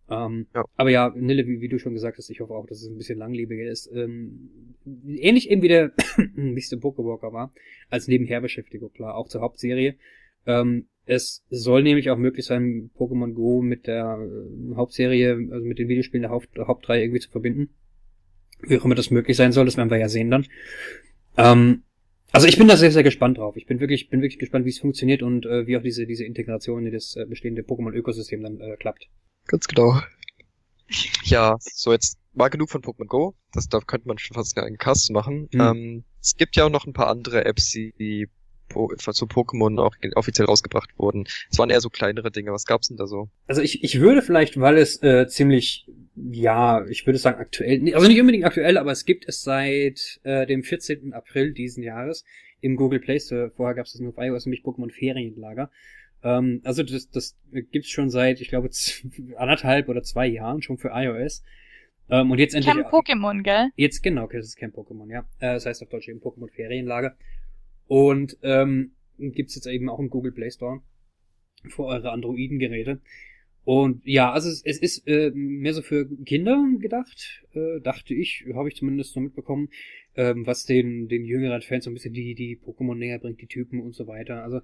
Ähm, 0.08 0.46
ja. 0.54 0.66
Aber 0.76 0.92
ja, 0.92 1.12
Nille, 1.16 1.48
wie, 1.48 1.62
wie, 1.62 1.68
du 1.68 1.80
schon 1.80 1.96
gesagt 1.96 2.20
hast, 2.20 2.30
ich 2.30 2.42
hoffe 2.42 2.54
auch, 2.54 2.68
dass 2.68 2.84
es 2.84 2.88
ein 2.88 3.00
bisschen 3.00 3.18
langlebiger 3.18 3.64
ist. 3.64 3.90
Ähm, 3.92 4.76
ähnlich 5.08 5.50
eben 5.50 5.64
wie 5.64 5.68
der 5.68 5.94
nächste 6.36 6.78
Pokewalker 6.78 7.34
war, 7.34 7.52
als 7.90 8.08
Nebenherbeschäftigung, 8.08 8.94
klar, 8.94 9.16
auch 9.16 9.30
zur 9.30 9.42
Hauptserie. 9.42 9.96
Ähm, 10.46 10.86
es 11.08 11.44
soll 11.50 11.82
nämlich 11.82 12.12
auch 12.12 12.18
möglich 12.20 12.46
sein, 12.46 12.92
Pokémon 12.96 13.34
Go 13.34 13.64
mit 13.64 13.88
der 13.88 14.20
äh, 14.22 14.76
Hauptserie, 14.76 15.50
also 15.50 15.66
mit 15.66 15.80
den 15.80 15.88
Videospielen 15.88 16.22
der 16.22 16.30
Haupt 16.30 16.56
Hauptreihe 16.56 17.02
irgendwie 17.02 17.22
zu 17.22 17.32
verbinden. 17.32 17.70
Wie 18.62 18.78
auch 18.78 18.86
immer 18.86 18.94
das 18.94 19.10
möglich 19.10 19.38
sein 19.38 19.52
soll, 19.54 19.66
das 19.66 19.76
werden 19.76 19.90
wir 19.90 19.98
ja 19.98 20.08
sehen 20.08 20.30
dann. 20.30 20.46
Ähm, 21.36 21.82
also 22.32 22.48
ich 22.48 22.58
bin 22.58 22.68
da 22.68 22.78
sehr, 22.78 22.92
sehr 22.92 23.04
gespannt 23.04 23.38
drauf. 23.38 23.56
Ich 23.58 23.66
bin 23.66 23.80
wirklich, 23.80 24.10
bin 24.10 24.22
wirklich 24.22 24.40
gespannt, 24.40 24.66
wie 24.66 24.70
es 24.70 24.80
funktioniert 24.80 25.22
und 25.22 25.46
äh, 25.46 25.68
wie 25.68 25.78
auch 25.78 25.82
diese, 25.82 26.06
diese 26.06 26.26
Integration 26.26 26.86
in 26.86 26.94
das 26.94 27.16
äh, 27.16 27.26
bestehende 27.26 27.62
Pokémon-Ökosystem 27.64 28.42
dann 28.42 28.60
äh, 28.60 28.76
klappt. 28.78 29.08
Ganz 29.48 29.68
genau. 29.68 30.00
Ja, 31.24 31.58
so 31.60 31.92
jetzt 31.92 32.18
war 32.34 32.50
genug 32.50 32.70
von 32.70 32.82
Pokémon 32.82 33.08
Go. 33.08 33.36
Das, 33.54 33.68
da 33.68 33.80
könnte 33.80 34.08
man 34.08 34.18
schon 34.18 34.36
fast 34.36 34.58
einen 34.58 34.78
Cast 34.78 35.12
machen. 35.12 35.50
Hm. 35.52 35.62
Ähm, 35.62 36.04
es 36.22 36.36
gibt 36.36 36.56
ja 36.56 36.66
auch 36.66 36.70
noch 36.70 36.86
ein 36.86 36.94
paar 36.94 37.08
andere 37.08 37.46
Apps, 37.46 37.72
die 37.72 38.30
zu 38.74 39.26
Pokémon 39.26 39.80
auch 39.80 39.96
offiziell 40.16 40.46
rausgebracht 40.46 40.90
wurden. 40.98 41.26
Es 41.50 41.58
waren 41.60 41.70
eher 41.70 41.82
so 41.82 41.90
kleinere 41.90 42.32
Dinge. 42.32 42.52
Was 42.52 42.66
gab's 42.66 42.88
denn 42.88 42.98
da 42.98 43.08
so? 43.08 43.30
Also 43.48 43.62
ich, 43.62 43.84
ich 43.84 44.00
würde 44.00 44.22
vielleicht, 44.22 44.60
weil 44.60 44.78
es 44.78 45.02
äh, 45.04 45.28
ziemlich, 45.28 45.88
ja, 46.16 46.86
ich 46.88 47.06
würde 47.06 47.20
sagen 47.20 47.40
aktuell, 47.40 47.94
also 47.94 48.08
nicht 48.08 48.20
unbedingt 48.20 48.46
aktuell, 48.46 48.78
aber 48.78 48.92
es 48.92 49.06
gibt 49.06 49.28
es 49.28 49.44
seit 49.44 50.20
äh, 50.24 50.46
dem 50.46 50.64
14. 50.64 51.14
April 51.14 51.54
diesen 51.54 51.84
Jahres 51.84 52.26
im 52.62 52.76
Google 52.76 53.00
Play 53.00 53.20
Store. 53.20 53.52
Vorher 53.52 53.76
gab 53.76 53.86
es 53.86 53.94
das 53.94 54.02
nur 54.02 54.12
auf 54.12 54.24
iOS, 54.24 54.46
nämlich 54.46 54.64
Pokémon 54.64 54.92
Ferienlager. 54.92 55.70
Ähm, 56.24 56.62
also 56.64 56.84
das, 56.84 57.10
das 57.10 57.38
gibt's 57.72 57.90
schon 57.90 58.10
seit, 58.10 58.42
ich 58.42 58.50
glaube, 58.50 58.70
anderthalb 59.38 59.90
oder 59.90 60.04
zwei 60.04 60.28
Jahren 60.28 60.62
schon 60.62 60.78
für 60.78 60.92
iOS. 60.94 61.44
Ähm, 62.10 62.30
und 62.32 62.40
jetzt 62.40 62.54
endlich. 62.54 62.74
Camp 62.74 62.88
Pokémon, 62.88 63.42
gell? 63.42 63.70
Jetzt 63.76 64.04
genau, 64.04 64.28
das 64.28 64.46
ist 64.46 64.58
Camp 64.58 64.76
Pokémon, 64.76 65.10
ja. 65.10 65.20
Äh, 65.40 65.54
das 65.54 65.66
heißt 65.66 65.82
auf 65.82 65.90
Deutsch 65.90 66.10
eben 66.10 66.20
Pokémon 66.20 66.50
Ferienlager. 66.50 67.16
Und 67.92 68.38
ähm, 68.42 68.94
gibt 69.18 69.54
jetzt 69.54 69.68
eben 69.68 69.90
auch 69.90 70.00
im 70.00 70.10
Google 70.10 70.32
Play 70.32 70.50
Store 70.50 70.80
für 71.68 71.84
eure 71.84 72.14
Androiden-Geräte. 72.14 73.02
Und 73.66 74.02
ja, 74.06 74.32
also 74.32 74.48
es, 74.48 74.62
es 74.64 74.78
ist 74.78 75.06
äh, 75.10 75.30
mehr 75.32 75.74
so 75.74 75.82
für 75.82 76.08
Kinder 76.24 76.66
gedacht, 76.80 77.44
äh, 77.54 77.82
dachte 77.82 78.14
ich, 78.14 78.46
habe 78.54 78.70
ich 78.70 78.78
zumindest 78.78 79.12
so 79.12 79.20
mitbekommen, 79.20 79.68
ähm, 80.16 80.48
was 80.48 80.64
den, 80.64 81.10
den 81.10 81.26
jüngeren 81.26 81.62
Fans 81.64 81.84
so 81.84 81.92
ein 81.92 81.94
bisschen 81.94 82.14
die, 82.14 82.34
die 82.34 82.58
Pokémon 82.58 82.96
näher 82.96 83.20
bringt, 83.20 83.42
die 83.42 83.48
Typen 83.48 83.82
und 83.82 83.94
so 83.94 84.08
weiter. 84.08 84.42
Also 84.42 84.62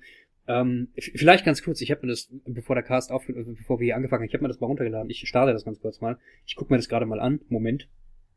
ähm, 0.47 0.87
vielleicht 0.95 1.43
ganz 1.43 1.61
kurz, 1.61 1.81
ich 1.81 1.91
habe 1.91 2.05
mir 2.05 2.13
das, 2.13 2.29
bevor 2.45 2.77
der 2.77 2.83
Cast 2.85 3.11
auf, 3.11 3.27
äh, 3.27 3.33
bevor 3.33 3.81
wir 3.81 3.87
hier 3.87 3.97
angefangen 3.97 4.21
haben, 4.21 4.29
ich 4.29 4.35
habe 4.35 4.43
mir 4.43 4.47
das 4.47 4.61
mal 4.61 4.67
runtergeladen. 4.67 5.09
Ich 5.09 5.27
starte 5.27 5.51
das 5.51 5.65
ganz 5.65 5.81
kurz 5.81 5.99
mal. 5.99 6.17
Ich 6.45 6.55
gucke 6.55 6.71
mir 6.71 6.77
das 6.77 6.87
gerade 6.87 7.05
mal 7.05 7.19
an. 7.19 7.41
Moment. 7.49 7.89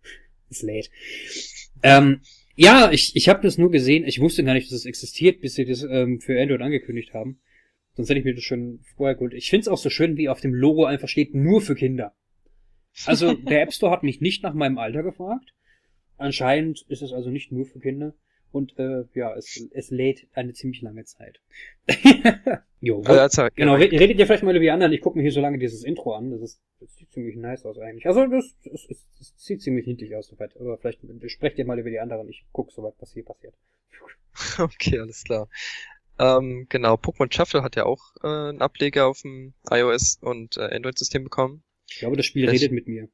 Es 0.51 0.63
lädt. 0.63 0.91
Ähm, 1.85 2.23
ja, 2.61 2.91
ich, 2.93 3.17
ich 3.17 3.31
habe 3.31 3.41
das 3.41 3.57
nur 3.57 3.71
gesehen. 3.71 4.05
Ich 4.05 4.21
wusste 4.21 4.45
gar 4.45 4.53
nicht, 4.53 4.67
dass 4.67 4.81
es 4.81 4.85
existiert, 4.85 5.41
bis 5.41 5.55
sie 5.55 5.65
das 5.65 5.83
ähm, 5.83 6.21
für 6.21 6.39
Android 6.39 6.61
angekündigt 6.61 7.15
haben. 7.15 7.41
Sonst 7.95 8.11
hätte 8.11 8.19
ich 8.19 8.27
mir 8.27 8.35
das 8.35 8.45
schon 8.45 8.81
vorher 8.97 9.15
geholt. 9.15 9.33
Ich 9.33 9.49
finde 9.49 9.63
es 9.63 9.69
auch 9.69 9.79
so 9.79 9.89
schön, 9.89 10.19
wie 10.19 10.29
auf 10.29 10.43
dem 10.43 10.53
Logo 10.53 10.85
einfach 10.85 11.09
steht, 11.09 11.35
nur 11.35 11.63
für 11.63 11.75
Kinder. 11.75 12.15
Also 13.07 13.33
der 13.49 13.63
App 13.63 13.73
Store 13.73 13.91
hat 13.91 14.03
mich 14.03 14.21
nicht 14.21 14.43
nach 14.43 14.53
meinem 14.53 14.77
Alter 14.77 15.03
gefragt. 15.03 15.55
Anscheinend 16.19 16.85
ist 16.89 17.01
es 17.01 17.15
also 17.15 17.31
nicht 17.31 17.51
nur 17.51 17.65
für 17.65 17.81
Kinder. 17.81 18.15
Und 18.53 18.77
äh, 18.79 19.05
ja, 19.15 19.35
es, 19.37 19.69
es 19.73 19.91
lädt 19.91 20.27
eine 20.33 20.53
ziemlich 20.53 20.83
lange 20.83 21.05
Zeit. 21.05 21.41
jo, 22.81 23.05
wo, 23.07 23.13
also, 23.13 23.47
genau, 23.55 23.75
redet 23.75 24.19
ihr 24.19 24.27
vielleicht 24.27 24.43
mal 24.43 24.55
über 24.55 24.63
die 24.63 24.71
anderen. 24.71 24.93
Ich 24.93 25.01
gucke 25.01 25.17
mir 25.17 25.23
hier 25.23 25.33
so 25.33 25.41
lange 25.41 25.59
dieses 25.59 25.85
Intro 25.85 26.15
an. 26.15 26.31
Das, 26.31 26.41
ist, 26.41 26.61
das 26.81 26.97
sieht 26.97 27.13
ziemlich 27.13 27.37
nice 27.37 27.65
aus 27.65 27.79
eigentlich. 27.79 28.07
Also 28.07 28.27
das, 28.27 28.57
das, 28.65 28.87
das, 28.89 29.07
das 29.19 29.35
sieht 29.37 29.63
ziemlich 29.63 29.87
niedlich 29.87 30.17
aus 30.17 30.27
soweit. 30.27 30.57
Aber 30.57 30.79
vielleicht 30.79 31.01
sprecht 31.31 31.59
ihr 31.59 31.65
mal 31.65 31.79
über 31.79 31.91
die 31.91 32.01
anderen. 32.01 32.29
Ich 32.29 32.45
gucke 32.53 32.73
soweit, 32.73 32.95
was 32.99 33.13
hier 33.13 33.25
passiert. 33.25 33.55
Okay, 34.59 34.99
alles 34.99 35.25
klar. 35.25 35.49
Ähm, 36.19 36.67
genau, 36.69 36.95
Pokémon 36.95 37.33
Shuffle 37.33 37.63
hat 37.63 37.77
ja 37.77 37.85
auch 37.85 38.15
äh, 38.23 38.27
einen 38.27 38.61
Ableger 38.61 39.07
auf 39.07 39.23
dem 39.23 39.55
iOS 39.71 40.19
und 40.21 40.57
äh, 40.57 40.75
Android-System 40.77 41.25
bekommen. 41.25 41.63
Ich 41.91 41.99
glaube, 41.99 42.17
das 42.17 42.27
Spiel 42.27 42.43
Vielleicht... 42.43 42.63
redet 42.63 42.73
mit 42.73 42.87
mir. 42.87 43.09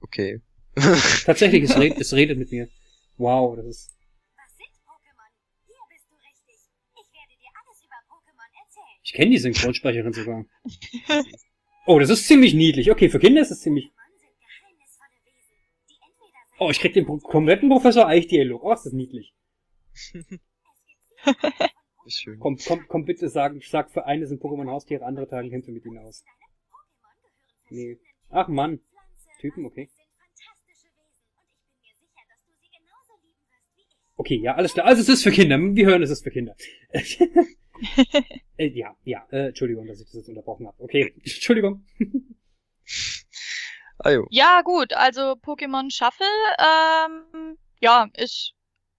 Okay. 0.00 0.40
Tatsächlich, 1.24 1.64
es, 1.64 1.76
red, 1.78 1.98
es 1.98 2.14
redet 2.14 2.38
mit 2.38 2.52
mir. 2.52 2.68
Wow, 3.20 3.54
das 3.54 3.66
ist. 3.66 3.98
Was 4.34 4.56
sind 4.56 4.72
Pokémon? 4.82 5.28
Hier 5.66 5.76
bist 5.90 6.08
du 6.08 6.14
richtig. 6.16 6.56
Ich 6.94 7.12
werde 7.12 7.36
dir 7.36 7.50
alles 7.60 7.84
über 7.84 7.96
Pokémon 8.08 8.48
erzählen. 8.64 8.98
Ich 9.02 9.12
kenne 9.12 9.30
die 9.30 9.38
Synchronsprecherin 9.38 10.14
sogar. 10.14 10.46
oh, 11.86 11.98
das 11.98 12.08
ist 12.08 12.26
ziemlich 12.26 12.54
niedlich. 12.54 12.90
Okay, 12.90 13.10
für 13.10 13.18
Kinder 13.18 13.42
ist 13.42 13.50
es 13.50 13.60
ziemlich. 13.60 13.92
Oh, 16.58 16.70
ich 16.70 16.80
krieg 16.80 16.94
den 16.94 17.06
kompletten 17.06 17.68
Professor 17.68 18.06
Eich-Dialog. 18.06 18.64
Oh, 18.64 18.72
ist 18.72 18.86
das 18.86 18.94
niedlich. 18.94 19.34
schön. 22.06 22.38
Komm, 22.38 22.56
komm, 22.56 22.86
komm 22.88 23.04
bitte, 23.04 23.28
sag, 23.28 23.52
sag 23.64 23.90
für 23.90 24.06
eine 24.06 24.26
sind 24.26 24.42
Pokémon 24.42 24.70
Haustiere, 24.70 25.04
andere 25.04 25.28
Tage 25.28 25.50
kämpfen 25.50 25.74
mit 25.74 25.84
ihnen 25.84 25.98
aus. 25.98 26.24
Nee. 27.68 27.98
Ach 28.30 28.48
Mann. 28.48 28.80
Typen, 29.40 29.66
okay. 29.66 29.90
Okay, 34.20 34.36
ja, 34.36 34.54
alles 34.54 34.74
klar. 34.74 34.84
Also 34.84 35.00
es 35.00 35.08
ist 35.08 35.22
für 35.22 35.30
Kinder. 35.30 35.58
Wir 35.58 35.86
hören, 35.86 36.02
es 36.02 36.10
ist 36.10 36.22
für 36.22 36.30
Kinder. 36.30 36.54
äh, 38.58 38.68
ja, 38.68 38.94
ja, 39.02 39.26
äh, 39.30 39.46
Entschuldigung, 39.46 39.86
dass 39.86 39.98
ich 39.98 40.08
das 40.08 40.14
jetzt 40.14 40.28
unterbrochen 40.28 40.66
habe. 40.66 40.76
Okay, 40.78 41.14
Entschuldigung. 41.24 41.86
Ajo. 44.00 44.26
Ja, 44.28 44.60
gut, 44.60 44.92
also 44.92 45.36
Pokémon 45.36 45.90
Shuffle, 45.90 46.26
ähm, 46.58 47.56
ja, 47.80 48.08
ist 48.12 48.52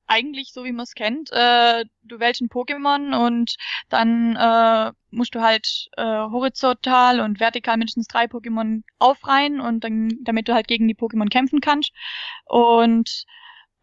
eigentlich 0.08 0.54
so, 0.54 0.64
wie 0.64 0.72
man 0.72 0.86
es 0.86 0.96
kennt. 0.96 1.30
Äh, 1.32 1.86
du 2.02 2.20
wählst 2.20 2.42
ein 2.42 2.50
Pokémon 2.50 3.16
und 3.24 3.54
dann 3.90 4.36
äh, 4.36 4.92
musst 5.12 5.36
du 5.36 5.42
halt 5.42 5.88
äh, 5.98 6.04
horizontal 6.04 7.20
und 7.20 7.40
vertikal 7.40 7.78
mindestens 7.78 8.08
drei 8.08 8.26
Pokémon 8.26 8.82
aufreihen 8.98 9.62
und 9.62 9.84
dann, 9.84 10.10
damit 10.24 10.48
du 10.48 10.56
halt 10.56 10.68
gegen 10.68 10.88
die 10.88 10.96
Pokémon 10.96 11.30
kämpfen 11.30 11.62
kannst. 11.62 11.92
Und 12.46 13.26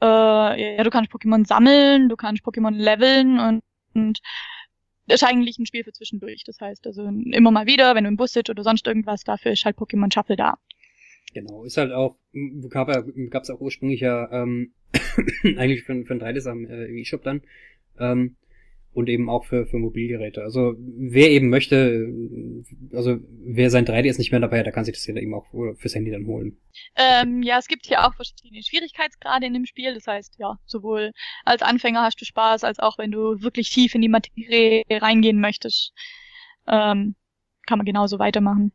äh, 0.00 0.76
ja, 0.76 0.84
du 0.84 0.90
kannst 0.90 1.12
Pokémon 1.12 1.46
sammeln, 1.46 2.08
du 2.08 2.16
kannst 2.16 2.44
Pokémon 2.44 2.74
leveln 2.74 3.38
und, 3.38 3.62
und 3.94 4.20
ist 5.06 5.24
eigentlich 5.24 5.58
ein 5.58 5.66
Spiel 5.66 5.84
für 5.84 5.92
zwischendurch. 5.92 6.44
Das 6.44 6.60
heißt, 6.60 6.86
also 6.86 7.04
immer 7.04 7.50
mal 7.50 7.66
wieder, 7.66 7.94
wenn 7.94 8.04
du 8.04 8.08
im 8.08 8.16
Bus 8.16 8.32
sitzt 8.32 8.50
oder 8.50 8.62
sonst 8.62 8.86
irgendwas, 8.86 9.24
dafür 9.24 9.52
ist 9.52 9.64
halt 9.64 9.76
Pokémon 9.76 10.12
Shuffle 10.12 10.36
da. 10.36 10.58
Genau, 11.34 11.64
ist 11.64 11.76
halt 11.76 11.92
auch, 11.92 12.16
gab 12.70 12.88
es 12.88 13.50
auch 13.50 13.60
ursprünglich 13.60 14.00
ja 14.00 14.30
ähm, 14.32 14.72
eigentlich 15.42 15.82
für, 15.82 16.04
für 16.04 16.14
ein 16.14 16.20
3DS 16.20 16.50
am 16.50 16.64
äh, 16.64 16.86
E-Shop 17.00 17.22
dann. 17.22 17.42
Ähm, 17.98 18.36
und 18.98 19.08
eben 19.08 19.30
auch 19.30 19.44
für, 19.44 19.66
für 19.66 19.78
Mobilgeräte. 19.78 20.42
Also 20.42 20.74
wer 20.76 21.30
eben 21.30 21.48
möchte, 21.50 22.12
also 22.92 23.18
wer 23.44 23.70
sein 23.70 23.86
3DS 23.86 24.18
nicht 24.18 24.32
mehr 24.32 24.40
dabei 24.40 24.58
hat, 24.58 24.66
der 24.66 24.72
kann 24.72 24.84
sich 24.84 24.94
das 24.94 25.06
ja 25.06 25.14
eben 25.16 25.34
auch 25.34 25.46
fürs 25.76 25.94
Handy 25.94 26.10
dann 26.10 26.26
holen. 26.26 26.58
Ähm, 26.96 27.42
ja, 27.42 27.58
es 27.58 27.68
gibt 27.68 27.86
hier 27.86 28.04
auch 28.04 28.14
verschiedene 28.14 28.62
Schwierigkeitsgrade 28.62 29.46
in 29.46 29.54
dem 29.54 29.66
Spiel. 29.66 29.94
Das 29.94 30.06
heißt, 30.06 30.34
ja, 30.38 30.58
sowohl 30.66 31.12
als 31.44 31.62
Anfänger 31.62 32.02
hast 32.02 32.20
du 32.20 32.24
Spaß, 32.24 32.64
als 32.64 32.80
auch 32.80 32.98
wenn 32.98 33.12
du 33.12 33.40
wirklich 33.40 33.70
tief 33.70 33.94
in 33.94 34.02
die 34.02 34.08
Materie 34.08 34.82
reingehen 34.90 35.40
möchtest, 35.40 35.92
ähm, 36.66 37.14
kann 37.66 37.78
man 37.78 37.86
genauso 37.86 38.18
weitermachen. 38.18 38.72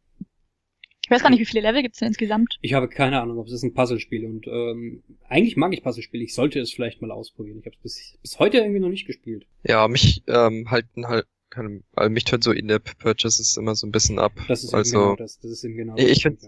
Ich 1.06 1.12
weiß 1.12 1.22
gar 1.22 1.30
nicht, 1.30 1.40
wie 1.40 1.46
viele 1.46 1.62
Level 1.62 1.82
gibt's 1.82 2.00
denn 2.00 2.08
insgesamt? 2.08 2.58
Ich 2.62 2.74
habe 2.74 2.88
keine 2.88 3.22
Ahnung, 3.22 3.38
ob 3.38 3.48
es 3.48 3.54
ist 3.54 3.64
ein 3.64 3.74
Puzzlespiel 3.74 4.26
und 4.26 4.48
ähm, 4.48 5.04
eigentlich 5.28 5.58
mag 5.58 5.74
ich 5.74 5.84
Puzzlespiele. 5.84 6.24
Ich 6.24 6.34
sollte 6.34 6.60
es 6.60 6.72
vielleicht 6.72 7.02
mal 7.02 7.12
ausprobieren. 7.12 7.60
Ich 7.60 7.66
habe 7.66 7.76
es 7.76 7.82
bis, 7.82 8.18
bis 8.22 8.40
heute 8.40 8.58
irgendwie 8.58 8.80
noch 8.80 8.90
nicht 8.90 9.06
gespielt. 9.06 9.46
Ja, 9.64 9.88
mich 9.90 10.24
ähm, 10.28 10.72
halten 10.72 11.08
halt 11.08 11.26
keine, 11.50 11.84
also 11.94 12.10
mich 12.10 12.24
hört 12.32 12.44
so 12.44 12.52
In-App-Purchases 12.52 13.58
immer 13.58 13.76
so 13.76 13.86
ein 13.86 13.92
bisschen 13.92 14.18
ab. 14.18 14.32
Das 14.48 14.64
ist 14.64 14.74
also, 14.74 14.98
genau 14.98 15.16
das. 15.16 15.40
Das 15.40 15.52
ist 15.52 15.64
eben 15.66 15.76
genau 15.76 15.96
das. 15.96 16.06
Ich 16.06 16.24
finde 16.24 16.40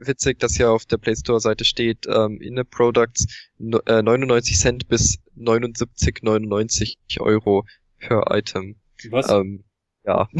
witzig, 0.00 0.38
dass 0.38 0.56
hier 0.56 0.70
auf 0.70 0.84
der 0.86 0.98
Play 0.98 1.16
Store 1.16 1.40
Seite 1.40 1.64
steht, 1.64 2.06
ähm, 2.06 2.40
In-App 2.40 2.70
Products 2.70 3.26
no, 3.58 3.80
äh, 3.86 4.02
99 4.02 4.58
Cent 4.58 4.88
bis 4.88 5.18
79,99 5.36 7.20
Euro 7.20 7.64
per 7.98 8.24
Item. 8.30 8.76
Was? 9.10 9.30
Ähm, 9.30 9.64
ja. 10.04 10.28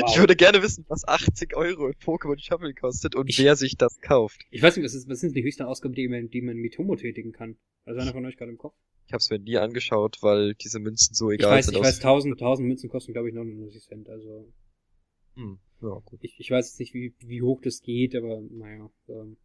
Wow. 0.00 0.10
Ich 0.10 0.18
würde 0.18 0.36
gerne 0.36 0.62
wissen, 0.62 0.86
was 0.88 1.06
80 1.06 1.54
Euro 1.54 1.88
in 1.88 1.94
Pokémon 1.94 2.38
Shuffle 2.38 2.72
kostet 2.72 3.14
und 3.14 3.28
ich, 3.28 3.38
wer 3.38 3.56
sich 3.56 3.76
das 3.76 4.00
kauft. 4.00 4.40
Ich 4.50 4.62
weiß 4.62 4.74
nicht, 4.76 4.84
was, 4.86 4.94
ist, 4.94 5.06
was 5.08 5.20
sind 5.20 5.36
die 5.36 5.42
höchsten 5.42 5.64
Ausgaben, 5.64 5.94
die 5.94 6.08
man, 6.08 6.30
die 6.30 6.40
man 6.40 6.56
mit 6.56 6.78
Homo 6.78 6.96
tätigen 6.96 7.32
kann? 7.32 7.58
Also 7.84 8.00
einer 8.00 8.12
von 8.12 8.24
euch 8.24 8.38
gerade 8.38 8.50
im 8.50 8.58
Kopf? 8.58 8.74
Ich 9.06 9.12
habe 9.12 9.18
es 9.18 9.28
mir 9.28 9.38
nie 9.38 9.58
angeschaut, 9.58 10.18
weil 10.22 10.54
diese 10.54 10.78
Münzen 10.78 11.14
so 11.14 11.30
egal 11.30 11.50
ich 11.50 11.56
weiß, 11.58 11.66
sind. 11.66 11.74
Ich 11.76 11.82
weiß, 11.82 11.96
1000, 11.96 12.40
1000 12.40 12.68
Münzen 12.68 12.88
kosten, 12.88 13.12
glaube 13.12 13.28
ich, 13.28 13.34
99 13.34 13.82
Cent. 13.82 14.08
Also. 14.08 14.50
Hm. 15.34 15.58
Ja, 15.82 16.00
gut. 16.04 16.20
Ich, 16.22 16.38
ich 16.38 16.50
weiß 16.50 16.68
jetzt 16.68 16.80
nicht, 16.80 16.94
wie, 16.94 17.14
wie 17.20 17.42
hoch 17.42 17.60
das 17.60 17.82
geht, 17.82 18.14
aber 18.14 18.40
naja, 18.50 18.90
ähm, 19.08 19.36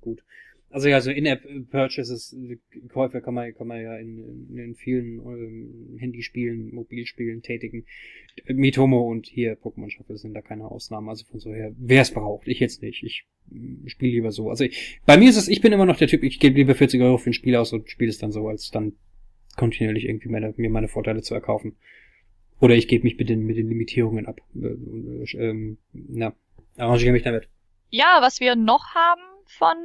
gut. 0.00 0.22
Also 0.70 0.88
ja, 0.88 1.00
so 1.00 1.10
In-App-Purchases, 1.10 2.36
Käufe 2.92 3.22
kann 3.22 3.32
man, 3.32 3.54
kann 3.54 3.66
man 3.66 3.80
ja 3.80 3.96
in, 3.96 4.18
in, 4.50 4.58
in 4.58 4.74
vielen 4.74 5.18
ähm, 5.20 5.96
Handyspielen, 5.98 6.74
Mobilspielen 6.74 7.40
tätigen. 7.40 7.86
Mitomo 8.46 9.08
und 9.08 9.26
hier 9.26 9.58
Pokémon 9.58 9.90
Shuffle 9.90 10.18
sind 10.18 10.34
da 10.34 10.42
keine 10.42 10.70
Ausnahmen. 10.70 11.08
Also 11.08 11.24
von 11.24 11.40
so 11.40 11.54
her, 11.54 11.72
wer 11.78 12.02
es 12.02 12.12
braucht, 12.12 12.46
ich 12.48 12.60
jetzt 12.60 12.82
nicht. 12.82 13.02
Ich 13.02 13.24
mm, 13.48 13.86
spiele 13.86 14.12
lieber 14.12 14.30
so. 14.30 14.50
Also 14.50 14.64
ich, 14.64 15.00
bei 15.06 15.16
mir 15.16 15.30
ist 15.30 15.38
es, 15.38 15.48
ich 15.48 15.62
bin 15.62 15.72
immer 15.72 15.86
noch 15.86 15.96
der 15.96 16.08
Typ, 16.08 16.22
ich 16.22 16.38
gebe 16.38 16.56
lieber 16.56 16.74
40 16.74 17.00
Euro 17.00 17.16
für 17.16 17.30
ein 17.30 17.34
Spiel 17.34 17.56
aus 17.56 17.72
und 17.72 17.88
spiele 17.88 18.10
es 18.10 18.18
dann 18.18 18.32
so, 18.32 18.46
als 18.46 18.70
dann 18.70 18.92
kontinuierlich 19.56 20.04
irgendwie 20.04 20.28
meine, 20.28 20.52
mir 20.56 20.70
meine 20.70 20.88
Vorteile 20.88 21.22
zu 21.22 21.34
erkaufen. 21.34 21.76
Oder 22.60 22.74
ich 22.74 22.88
gebe 22.88 23.04
mich 23.04 23.16
mit 23.16 23.30
den, 23.30 23.46
mit 23.46 23.56
den 23.56 23.68
Limitierungen 23.68 24.26
ab. 24.26 24.40
Äh, 24.54 25.36
ähm, 25.38 25.78
na, 25.92 26.34
arrangiere 26.76 27.12
mich 27.12 27.22
damit. 27.22 27.48
Ja, 27.88 28.18
was 28.20 28.40
wir 28.40 28.54
noch 28.54 28.94
haben 28.94 29.22
von 29.46 29.76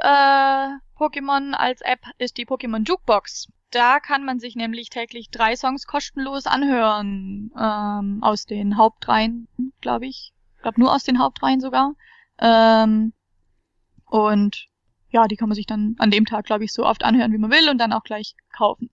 äh, 0.00 0.68
Pokémon 0.98 1.52
als 1.52 1.80
App 1.82 2.00
ist 2.18 2.36
die 2.38 2.46
Pokémon 2.46 2.86
Jukebox. 2.86 3.48
Da 3.70 4.00
kann 4.00 4.24
man 4.24 4.38
sich 4.38 4.56
nämlich 4.56 4.90
täglich 4.90 5.30
drei 5.30 5.56
Songs 5.56 5.86
kostenlos 5.86 6.46
anhören 6.46 7.50
ähm, 7.58 8.18
aus 8.22 8.46
den 8.46 8.76
Hauptreihen, 8.76 9.48
glaube 9.80 10.06
ich. 10.06 10.32
Ich 10.56 10.62
glaube 10.62 10.80
nur 10.80 10.94
aus 10.94 11.04
den 11.04 11.18
Hauptreihen 11.18 11.60
sogar. 11.60 11.94
Ähm, 12.40 13.12
und 14.06 14.68
ja, 15.10 15.26
die 15.26 15.36
kann 15.36 15.48
man 15.48 15.56
sich 15.56 15.66
dann 15.66 15.96
an 15.98 16.10
dem 16.10 16.26
Tag, 16.26 16.46
glaube 16.46 16.64
ich, 16.64 16.72
so 16.72 16.84
oft 16.84 17.04
anhören, 17.04 17.32
wie 17.32 17.38
man 17.38 17.50
will 17.50 17.68
und 17.68 17.78
dann 17.78 17.92
auch 17.92 18.04
gleich 18.04 18.34
kaufen. 18.56 18.90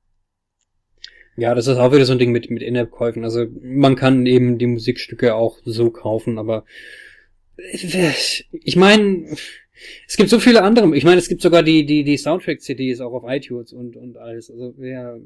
Ja, 1.35 1.55
das 1.55 1.67
ist 1.67 1.77
auch 1.77 1.91
wieder 1.91 2.05
so 2.05 2.13
ein 2.13 2.19
Ding 2.19 2.31
mit, 2.31 2.49
mit 2.49 2.61
In-App-Käufen. 2.61 3.23
Also 3.23 3.45
man 3.61 3.95
kann 3.95 4.25
eben 4.25 4.57
die 4.57 4.67
Musikstücke 4.67 5.35
auch 5.35 5.57
so 5.65 5.89
kaufen, 5.89 6.37
aber 6.37 6.65
ich 7.57 8.75
meine, 8.75 9.35
es 10.07 10.17
gibt 10.17 10.29
so 10.29 10.39
viele 10.39 10.61
andere. 10.61 10.95
Ich 10.95 11.03
meine, 11.03 11.17
es 11.17 11.27
gibt 11.27 11.41
sogar 11.41 11.63
die, 11.63 11.85
die, 11.85 12.03
die 12.03 12.17
Soundtrack-CDs 12.17 13.01
auch 13.01 13.13
auf 13.13 13.23
iTunes 13.27 13.73
und, 13.73 13.95
und 13.95 14.17
alles. 14.17 14.49
Also, 14.49 14.73
wer 14.77 15.19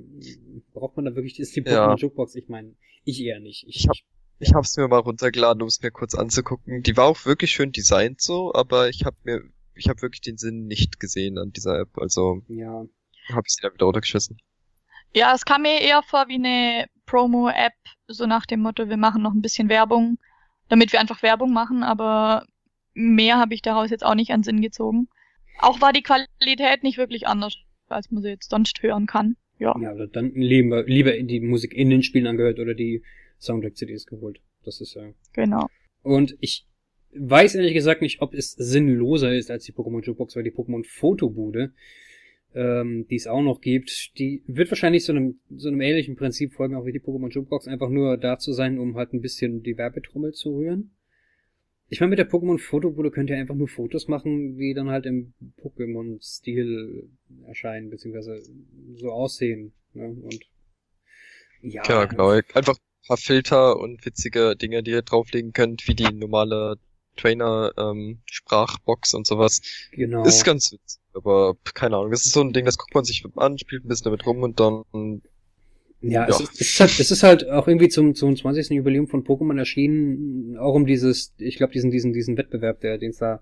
braucht 0.74 0.96
man 0.96 1.06
da 1.06 1.16
wirklich, 1.16 1.40
ist 1.40 1.56
die 1.56 1.62
Pokémon 1.62 1.72
ja. 1.72 1.96
Jukebox? 1.96 2.36
Ich 2.36 2.48
meine, 2.48 2.76
ich 3.04 3.22
eher 3.22 3.40
nicht. 3.40 3.66
Ich, 3.68 3.78
ich, 3.78 3.88
hab, 3.88 3.96
ich 4.40 4.54
hab's 4.54 4.78
mir 4.78 4.88
mal 4.88 5.00
runtergeladen, 5.00 5.62
um 5.62 5.68
es 5.68 5.82
mir 5.82 5.92
kurz 5.92 6.16
anzugucken. 6.16 6.84
Die 6.84 6.96
war 6.96 7.06
auch 7.06 7.26
wirklich 7.26 7.52
schön 7.52 7.72
designt 7.72 8.22
so, 8.22 8.54
aber 8.54 8.90
ich 8.90 9.06
habe 9.06 9.18
mir, 9.24 9.42
ich 9.76 9.90
habe 9.90 10.02
wirklich 10.02 10.22
den 10.22 10.38
Sinn 10.38 10.66
nicht 10.66 11.00
gesehen 11.00 11.38
an 11.38 11.52
dieser 11.52 11.80
App. 11.80 11.98
Also, 11.98 12.42
ja. 12.48 12.86
habe 13.30 13.44
ich 13.46 13.54
sie 13.54 13.62
da 13.62 13.74
wieder 13.74 13.86
runtergeschissen. 13.86 14.38
Ja, 15.14 15.34
es 15.34 15.46
kam 15.46 15.64
mir 15.64 15.82
eher 15.82 16.04
vor 16.04 16.28
wie 16.28 16.36
eine 16.36 16.86
Promo-App, 17.06 17.74
so 18.08 18.26
nach 18.26 18.46
dem 18.46 18.62
Motto, 18.62 18.90
wir 18.90 18.98
machen 18.98 19.22
noch 19.22 19.34
ein 19.34 19.42
bisschen 19.42 19.70
Werbung, 19.70 20.18
damit 20.70 20.92
wir 20.92 21.00
einfach 21.00 21.24
Werbung 21.24 21.54
machen, 21.54 21.84
aber 21.84 22.46
mehr 22.98 23.38
habe 23.38 23.54
ich 23.54 23.62
daraus 23.62 23.92
jetzt 23.92 24.04
auch 24.04 24.16
nicht 24.16 24.32
an 24.32 24.44
Sinn 24.44 24.62
gezogen. 24.62 25.08
Auch 25.60 25.82
war 25.82 25.94
die 25.94 26.02
Qualität 26.02 26.84
nicht 26.84 26.98
wirklich 26.98 27.28
anders, 27.28 27.58
als 27.88 28.12
man 28.12 28.24
sie 28.24 28.30
jetzt 28.30 28.50
sonst 28.50 28.82
hören 28.82 29.06
kann. 29.06 29.38
Ja. 29.60 29.76
Ja, 29.80 29.90
also 29.90 30.06
dann 30.06 30.34
lieber, 30.34 30.84
lieber 30.84 31.16
in 31.16 31.28
die 31.28 31.40
Musik 31.40 31.74
in 31.74 31.90
den 31.90 32.04
Spielen 32.04 32.28
angehört 32.28 32.60
oder 32.60 32.74
die 32.74 33.04
Soundtrack-CDs 33.40 34.06
geholt. 34.06 34.40
Das 34.66 34.82
ist 34.82 34.96
ja. 34.96 35.04
Genau. 35.34 35.68
Und 36.04 36.36
ich 36.40 36.66
weiß 37.14 37.56
ehrlich 37.56 37.74
gesagt 37.74 38.02
nicht, 38.02 38.22
ob 38.22 38.34
es 38.34 38.52
sinnloser 38.52 39.34
ist 39.34 39.50
als 39.50 39.66
die 39.66 39.74
Pokémon 39.74 40.04
Jukebox, 40.04 40.36
weil 40.36 40.44
die 40.44 40.52
Pokémon 40.52 40.86
Fotobude, 40.86 41.74
ähm, 42.54 43.08
die 43.10 43.16
es 43.16 43.28
auch 43.28 43.42
noch 43.42 43.62
gibt, 43.62 44.18
die 44.20 44.44
wird 44.48 44.70
wahrscheinlich 44.70 45.06
so 45.06 45.14
einem, 45.14 45.40
so 45.56 45.70
einem 45.70 45.82
ähnlichen 45.82 46.16
Prinzip 46.16 46.54
folgen, 46.54 46.76
auch 46.76 46.86
wie 46.86 46.92
die 46.92 47.00
Pokémon 47.00 47.32
Jukebox, 47.32 47.68
einfach 47.68 47.90
nur 47.90 48.18
da 48.18 48.38
zu 48.38 48.54
sein, 48.54 48.78
um 48.78 48.96
halt 48.96 49.14
ein 49.14 49.22
bisschen 49.22 49.64
die 49.64 49.78
Werbetrommel 49.78 50.34
zu 50.34 50.56
rühren. 50.56 50.92
Ich 51.90 52.00
meine, 52.02 52.10
mit 52.10 52.20
der 52.20 52.30
Pokémon-Fotobude 52.30 53.12
könnt 53.12 53.30
ihr 53.30 53.38
einfach 53.38 53.56
nur 53.56 53.70
Fotos 53.70 54.08
machen, 54.08 54.58
die 54.58 54.74
dann 54.74 54.90
halt 54.90 55.06
im 55.06 55.34
Pokémon-Stil 55.62 57.10
erscheinen, 57.46 57.90
beziehungsweise 57.90 58.42
so 58.96 59.12
aussehen. 59.12 59.74
Ne? 59.94 60.08
Und 60.10 60.40
ja. 61.62 61.82
Ja, 61.88 62.06
genau. 62.06 62.30
Einfach 62.30 62.76
ein 62.76 63.08
paar 63.08 63.18
Filter 63.18 63.80
und 63.80 64.06
witzige 64.06 64.56
Dinge, 64.56 64.84
die 64.84 64.92
ihr 64.92 65.02
drauflegen 65.02 65.54
könnt, 65.54 65.88
wie 65.88 65.96
die 65.96 66.12
normale 66.12 66.76
Trainer-Sprachbox 67.16 69.14
ähm, 69.14 69.18
und 69.18 69.28
sowas. 69.28 69.62
Genau. 69.92 70.26
Ist 70.26 70.44
ganz 70.44 70.72
witzig, 70.72 71.02
aber 71.14 71.56
keine 71.74 71.98
Ahnung. 71.98 72.12
Das 72.12 72.26
ist 72.26 72.34
so 72.34 72.42
ein 72.42 72.54
Ding, 72.54 72.66
das 72.66 72.78
guckt 72.78 72.94
man 72.94 73.06
sich 73.06 73.24
an, 73.36 73.58
spielt 73.58 73.86
ein 73.86 73.88
bisschen 73.88 74.06
damit 74.06 74.26
rum 74.26 74.44
und 74.44 74.60
dann 74.60 74.84
ja, 76.02 76.22
ja. 76.22 76.28
Es, 76.28 76.40
ist, 76.40 76.62
es, 76.62 76.62
ist 76.62 76.80
halt, 76.80 77.00
es 77.00 77.12
ist 77.12 77.24
halt 77.24 77.50
auch 77.50 77.68
irgendwie 77.68 77.90
zum, 77.90 78.14
zum 78.14 78.36
20. 78.36 78.70
Jubiläum 78.70 79.08
von 79.08 79.24
Pokémon 79.24 79.58
erschienen, 79.58 80.58
auch 80.58 80.76
um 80.76 80.86
dieses, 80.86 81.34
ich 81.38 81.58
glaube, 81.58 81.74
diesen, 81.74 81.92
diesen, 81.92 82.14
diesen 82.14 82.38
Wettbewerb, 82.38 82.82
der, 82.82 82.98
den 82.98 83.12
es 83.12 83.18
da 83.18 83.42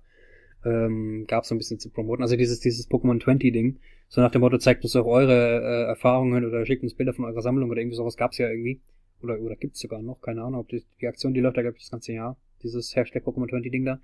ähm, 0.63 1.26
gab, 1.28 1.46
so 1.46 1.54
ein 1.54 1.58
bisschen 1.58 1.80
zu 1.80 1.89
promoten. 1.89 2.24
Also 2.24 2.36
dieses, 2.36 2.60
dieses 2.60 2.89
Pokémon 2.89 3.22
20-Ding. 3.22 3.80
So 4.08 4.22
nach 4.22 4.32
dem 4.32 4.41
Motto, 4.41 4.58
zeigt 4.58 4.84
uns 4.84 4.96
auch 4.96 5.06
eure 5.06 5.34
äh, 5.34 5.88
Erfahrungen 5.89 6.46
oder 6.46 6.65
schickt 6.65 6.84
uns 6.84 6.94
Bilder 6.94 7.13
von 7.13 7.26
eurer 7.26 7.41
Sammlung 7.41 7.70
oder 7.70 7.82
irgendwie 7.82 7.98
sowas 7.98 8.18
gab's 8.18 8.38
ja 8.38 8.50
irgendwie. 8.50 8.82
Oder, 9.22 9.39
oder 9.39 9.56
gibt's 9.56 9.80
sogar 9.80 10.02
noch, 10.02 10.22
keine 10.22 10.44
Ahnung, 10.44 10.62
ob 10.62 10.70
die, 10.70 10.84
die 11.02 11.08
Aktion, 11.08 11.34
die 11.34 11.39
läuft 11.39 11.58
da, 11.58 11.62
glaube 11.62 11.78
ich, 11.78 11.84
das 11.84 11.91
ganze 11.91 12.13
Jahr. 12.13 12.38
Dieses 12.63 12.96
Hashtag 12.96 13.24
Pokémon 13.24 13.50
20-Ding 13.50 13.86
da. 13.86 14.00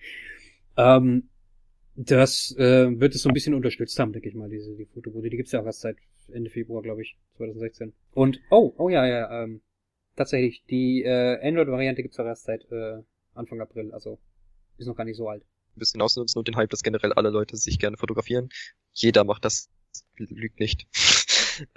Ähm, 0.77 1.29
das 1.95 2.55
äh, 2.57 2.99
wird 2.99 3.15
es 3.15 3.21
so 3.21 3.29
ein 3.29 3.33
bisschen 3.33 3.53
unterstützt 3.53 3.97
haben, 3.99 4.13
denke 4.13 4.29
ich 4.29 4.35
mal, 4.35 4.49
diese 4.49 4.75
die 4.75 4.85
Fotobude. 4.85 5.29
Die 5.29 5.37
gibt's 5.37 5.51
ja 5.51 5.61
auch 5.61 5.65
erst 5.65 5.81
seit 5.81 5.97
Ende 6.31 6.49
Februar, 6.49 6.81
glaube 6.81 7.01
ich, 7.01 7.17
2016. 7.37 7.93
Und, 8.13 8.39
oh, 8.49 8.73
oh 8.77 8.89
ja, 8.89 9.05
ja, 9.05 9.43
ähm, 9.43 9.61
tatsächlich, 10.15 10.63
die 10.69 11.03
äh, 11.03 11.39
Android-Variante 11.45 12.01
gibt's 12.01 12.19
auch 12.19 12.25
erst 12.25 12.45
seit 12.45 12.69
äh, 12.71 13.01
Anfang 13.33 13.61
April, 13.61 13.91
also 13.91 14.19
ist 14.77 14.87
noch 14.87 14.95
gar 14.95 15.05
nicht 15.05 15.17
so 15.17 15.27
alt. 15.27 15.43
Ein 15.75 15.79
bisschen 15.79 16.01
ausnutzen 16.01 16.39
und 16.39 16.47
den 16.47 16.55
Hype, 16.55 16.69
dass 16.69 16.83
generell 16.83 17.13
alle 17.13 17.29
Leute 17.29 17.55
sich 17.55 17.79
gerne 17.79 17.97
fotografieren. 17.97 18.49
Jeder 18.93 19.23
macht 19.23 19.45
das, 19.45 19.69
lügt 20.17 20.59
nicht. 20.59 20.87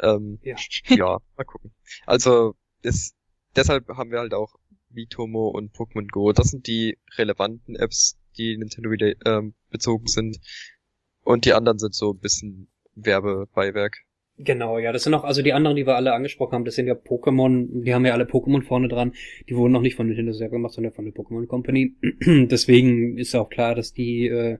Ähm, 0.01 0.39
ja. 0.43 0.57
ja, 0.89 1.19
mal 1.37 1.45
gucken. 1.45 1.75
Also 2.07 2.55
ist, 2.83 3.15
deshalb 3.57 3.89
haben 3.89 4.11
wir 4.11 4.21
halt 4.21 4.33
auch 4.33 4.55
Mitomo 4.89 5.49
und 5.49 5.75
Pokémon 5.75 6.09
Go. 6.11 6.33
Das 6.33 6.49
sind 6.49 6.67
die 6.67 6.99
relevanten 7.17 7.77
Apps, 7.77 8.17
die 8.37 8.57
Nintendo 8.57 8.91
ähm, 9.27 9.55
bezogen 9.71 10.07
sind. 10.07 10.39
Und 11.23 11.45
die 11.45 11.53
anderen 11.53 11.79
sind 11.79 11.95
so 11.95 12.13
ein 12.13 12.19
bisschen 12.19 12.69
Werbebeiwerk. 12.95 14.05
Genau, 14.37 14.79
ja, 14.79 14.91
das 14.91 15.05
sind 15.05 15.15
auch, 15.15 15.23
also 15.23 15.43
die 15.43 15.53
anderen, 15.53 15.77
die 15.77 15.87
wir 15.87 15.95
alle 15.95 16.13
angesprochen 16.13 16.55
haben, 16.55 16.65
das 16.65 16.75
sind 16.75 16.89
ja 16.89 16.95
Pokémon, 16.95 17.83
die 17.85 17.95
haben 17.95 18.05
ja 18.05 18.15
alle 18.15 18.25
Pokémon 18.25 18.63
vorne 18.63 18.89
dran, 18.89 19.13
die 19.49 19.55
wurden 19.55 19.73
noch 19.73 19.81
nicht 19.81 19.95
von 19.95 20.09
Nintendo 20.09 20.33
selber 20.33 20.57
gemacht, 20.57 20.73
sondern 20.73 20.93
von 20.93 21.05
der 21.05 21.15
Pokémon 21.15 21.47
Company. 21.47 21.95
Deswegen 22.27 23.17
ist 23.17 23.37
auch 23.37 23.49
klar, 23.49 23.77
dass 23.77 23.93
die 23.93 24.27
äh, 24.27 24.59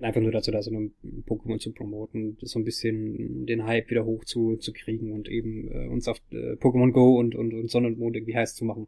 einfach 0.00 0.20
nur 0.20 0.30
dazu 0.30 0.52
da 0.52 0.62
sind, 0.62 0.76
um 0.76 0.92
Pokémon 1.26 1.58
zu 1.58 1.72
promoten, 1.72 2.36
so 2.40 2.60
ein 2.60 2.64
bisschen 2.64 3.46
den 3.46 3.64
Hype 3.64 3.90
wieder 3.90 4.04
hoch 4.04 4.24
zu, 4.24 4.56
zu 4.56 4.72
kriegen 4.72 5.12
und 5.12 5.28
eben 5.28 5.68
äh, 5.72 5.88
uns 5.88 6.06
auf 6.06 6.20
äh, 6.30 6.52
Pokémon 6.54 6.92
Go 6.92 7.18
und, 7.18 7.34
und, 7.34 7.52
und 7.52 7.68
Sonne 7.68 7.88
und 7.88 7.98
Mond 7.98 8.14
irgendwie 8.14 8.36
heiß 8.36 8.54
zu 8.54 8.64
machen. 8.64 8.86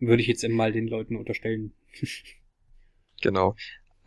Würde 0.00 0.22
ich 0.22 0.28
jetzt 0.28 0.46
mal 0.48 0.72
den 0.72 0.88
Leuten 0.88 1.14
unterstellen. 1.14 1.72
genau. 3.20 3.54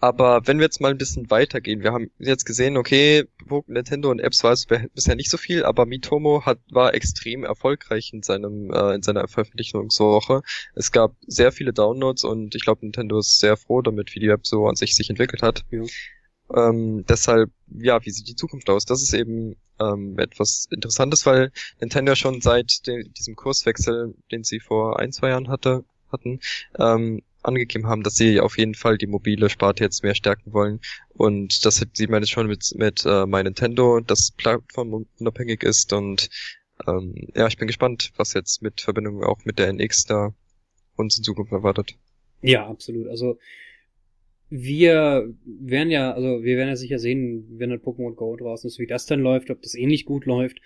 Aber 0.03 0.45
wenn 0.45 0.57
wir 0.57 0.65
jetzt 0.65 0.81
mal 0.81 0.91
ein 0.91 0.97
bisschen 0.97 1.29
weitergehen, 1.29 1.81
wir 1.81 1.93
haben 1.93 2.11
jetzt 2.19 2.43
gesehen, 2.43 2.75
okay, 2.75 3.23
Nintendo 3.67 4.11
und 4.11 4.19
Apps 4.19 4.43
war 4.43 4.51
es 4.51 4.67
bisher 4.93 5.15
nicht 5.15 5.29
so 5.29 5.37
viel, 5.37 5.63
aber 5.63 5.85
Mitomo 5.85 6.45
hat, 6.45 6.59
war 6.69 6.93
extrem 6.93 7.45
erfolgreich 7.45 8.11
in 8.11 8.21
seinem, 8.21 8.69
äh, 8.69 8.95
in 8.95 9.01
seiner 9.01 9.25
Veröffentlichungswoche. 9.29 10.41
Es 10.75 10.91
gab 10.91 11.15
sehr 11.25 11.53
viele 11.53 11.71
Downloads 11.71 12.25
und 12.25 12.53
ich 12.53 12.65
glaube, 12.65 12.85
Nintendo 12.85 13.17
ist 13.19 13.39
sehr 13.39 13.55
froh 13.55 13.81
damit, 13.81 14.13
wie 14.13 14.19
die 14.19 14.27
App 14.27 14.45
so 14.45 14.67
an 14.67 14.75
sich 14.75 14.93
sich 14.93 15.09
entwickelt 15.09 15.41
hat. 15.41 15.63
Ja. 15.71 15.83
Ähm, 16.53 17.05
deshalb, 17.07 17.51
ja, 17.69 18.03
wie 18.05 18.11
sieht 18.11 18.27
die 18.27 18.35
Zukunft 18.35 18.69
aus? 18.69 18.83
Das 18.83 19.01
ist 19.01 19.13
eben 19.13 19.55
ähm, 19.79 20.19
etwas 20.19 20.67
Interessantes, 20.69 21.25
weil 21.25 21.53
Nintendo 21.79 22.15
schon 22.15 22.41
seit 22.41 22.85
de 22.87 23.07
diesem 23.07 23.37
Kurswechsel, 23.37 24.15
den 24.33 24.43
sie 24.43 24.59
vor 24.59 24.99
ein, 24.99 25.13
zwei 25.13 25.29
Jahren 25.29 25.47
hatte, 25.47 25.85
hatten, 26.11 26.41
ähm, 26.77 27.21
angegeben 27.43 27.87
haben, 27.87 28.03
dass 28.03 28.15
sie 28.15 28.39
auf 28.39 28.57
jeden 28.57 28.75
Fall 28.75 28.97
die 28.97 29.07
mobile 29.07 29.49
Sparte 29.49 29.83
jetzt 29.83 30.03
mehr 30.03 30.15
stärken 30.15 30.53
wollen. 30.53 30.79
Und 31.09 31.65
das 31.65 31.85
sieht 31.93 32.09
man 32.09 32.21
jetzt 32.21 32.31
schon 32.31 32.47
mit, 32.47 32.73
mit 32.75 33.05
äh, 33.05 33.25
My 33.25 33.43
Nintendo, 33.43 33.99
das 33.99 34.31
plattformunabhängig 34.31 35.63
ist. 35.63 35.93
Und 35.93 36.29
ähm, 36.87 37.27
ja, 37.35 37.47
ich 37.47 37.57
bin 37.57 37.67
gespannt, 37.67 38.11
was 38.15 38.33
jetzt 38.33 38.61
mit 38.61 38.81
Verbindung 38.81 39.23
auch 39.23 39.45
mit 39.45 39.59
der 39.59 39.67
NX 39.71 40.05
da 40.05 40.33
uns 40.95 41.17
in 41.17 41.23
Zukunft 41.23 41.51
erwartet. 41.51 41.95
Ja, 42.41 42.67
absolut. 42.67 43.07
Also 43.07 43.37
wir 44.49 45.33
werden 45.45 45.89
ja, 45.89 46.13
also 46.13 46.43
wir 46.43 46.57
werden 46.57 46.69
ja 46.69 46.75
sicher 46.75 46.99
sehen, 46.99 47.45
wenn 47.57 47.71
ein 47.71 47.79
Pokémon 47.79 48.13
Go 48.13 48.35
draußen 48.35 48.67
ist, 48.67 48.79
wie 48.79 48.87
das 48.87 49.05
dann 49.05 49.21
läuft, 49.21 49.49
ob 49.49 49.61
das 49.61 49.75
ähnlich 49.75 50.05
gut 50.05 50.25
läuft 50.25 50.59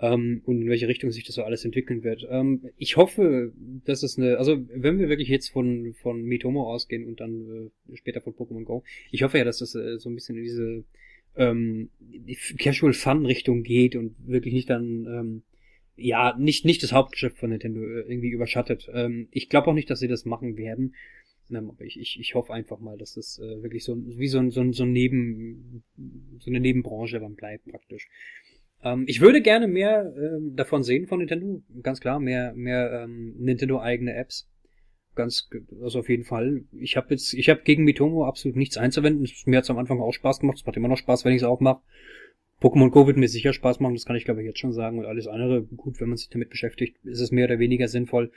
ähm, 0.00 0.42
und 0.46 0.62
in 0.62 0.68
welche 0.68 0.88
Richtung 0.88 1.10
sich 1.10 1.24
das 1.24 1.34
so 1.34 1.42
alles 1.42 1.64
entwickeln 1.64 2.02
wird. 2.02 2.26
Ähm, 2.30 2.70
ich 2.78 2.96
hoffe, 2.96 3.52
dass 3.84 4.02
es 4.02 4.18
eine, 4.18 4.38
also 4.38 4.58
wenn 4.74 4.98
wir 4.98 5.08
wirklich 5.08 5.28
jetzt 5.28 5.50
von 5.50 5.94
von 5.94 6.22
Mitomo 6.22 6.72
ausgehen 6.72 7.06
und 7.06 7.20
dann 7.20 7.70
äh, 7.90 7.96
später 7.96 8.20
von 8.20 8.34
Pokémon 8.34 8.64
Go, 8.64 8.82
ich 9.10 9.22
hoffe 9.22 9.38
ja, 9.38 9.44
dass 9.44 9.58
das 9.58 9.74
äh, 9.74 9.98
so 9.98 10.08
ein 10.08 10.14
bisschen 10.14 10.36
in 10.36 10.42
diese 10.42 10.84
ähm, 11.36 11.90
Casual 12.58 12.92
Fun 12.94 13.26
Richtung 13.26 13.62
geht 13.62 13.94
und 13.94 14.16
wirklich 14.26 14.54
nicht 14.54 14.70
dann 14.70 15.06
ähm, 15.06 15.42
ja 15.96 16.34
nicht 16.38 16.64
nicht 16.64 16.82
das 16.82 16.92
Hauptgeschäft 16.92 17.38
von 17.38 17.50
Nintendo 17.50 17.80
äh, 17.82 18.00
irgendwie 18.08 18.30
überschattet. 18.30 18.90
Ähm, 18.92 19.28
ich 19.30 19.48
glaube 19.50 19.68
auch 19.68 19.74
nicht, 19.74 19.90
dass 19.90 20.00
sie 20.00 20.08
das 20.08 20.24
machen 20.24 20.56
werden. 20.56 20.94
Ähm, 21.50 21.72
ich, 21.80 22.00
ich, 22.00 22.18
ich 22.18 22.34
hoffe 22.34 22.54
einfach 22.54 22.80
mal, 22.80 22.96
dass 22.96 23.14
das 23.14 23.38
äh, 23.38 23.62
wirklich 23.62 23.84
so 23.84 23.96
wie 23.98 24.28
so 24.28 24.38
ein, 24.38 24.50
so 24.50 24.60
ein, 24.60 24.72
so 24.72 24.84
ein 24.84 24.92
Neben, 24.92 25.82
so 26.38 26.50
eine 26.50 26.60
Nebenbranche 26.60 27.20
dann 27.20 27.34
bleibt 27.34 27.66
praktisch. 27.66 28.08
Ähm, 28.82 29.04
ich 29.06 29.20
würde 29.20 29.42
gerne 29.42 29.68
mehr 29.68 30.12
ähm, 30.16 30.54
davon 30.56 30.82
sehen 30.82 31.06
von 31.06 31.18
Nintendo, 31.18 31.62
ganz 31.82 32.00
klar, 32.00 32.20
mehr, 32.20 32.52
mehr 32.54 33.04
ähm, 33.04 33.34
Nintendo-eigene 33.38 34.14
Apps. 34.14 34.48
Ganz, 35.14 35.50
also 35.82 36.00
auf 36.00 36.08
jeden 36.08 36.24
Fall. 36.24 36.62
Ich 36.72 36.96
habe 36.96 37.08
jetzt, 37.10 37.34
ich 37.34 37.50
habe 37.50 37.62
gegen 37.62 37.84
Mitomo 37.84 38.26
absolut 38.26 38.56
nichts 38.56 38.76
einzuwenden. 38.76 39.28
Mir 39.44 39.58
hat's 39.58 39.68
am 39.68 39.78
Anfang 39.78 40.00
auch 40.00 40.12
Spaß 40.12 40.40
gemacht. 40.40 40.58
Es 40.58 40.66
macht 40.66 40.76
immer 40.76 40.88
noch 40.88 40.98
Spaß, 40.98 41.24
wenn 41.24 41.32
ich 41.32 41.42
es 41.42 41.48
auch 41.48 41.60
mache. 41.60 41.82
Pokémon 42.60 42.90
Go 42.90 43.06
wird 43.06 43.16
mir 43.16 43.28
sicher 43.28 43.52
Spaß 43.52 43.80
machen, 43.80 43.94
das 43.94 44.04
kann 44.04 44.16
ich 44.16 44.26
glaube 44.26 44.42
ich 44.42 44.46
jetzt 44.46 44.58
schon 44.58 44.72
sagen. 44.72 44.98
Und 44.98 45.06
alles 45.06 45.26
andere, 45.26 45.62
gut, 45.62 46.00
wenn 46.00 46.08
man 46.08 46.18
sich 46.18 46.28
damit 46.28 46.50
beschäftigt, 46.50 46.96
ist 47.04 47.20
es 47.20 47.30
mehr 47.30 47.46
oder 47.46 47.58
weniger 47.58 47.88
sinnvoll. 47.88 48.32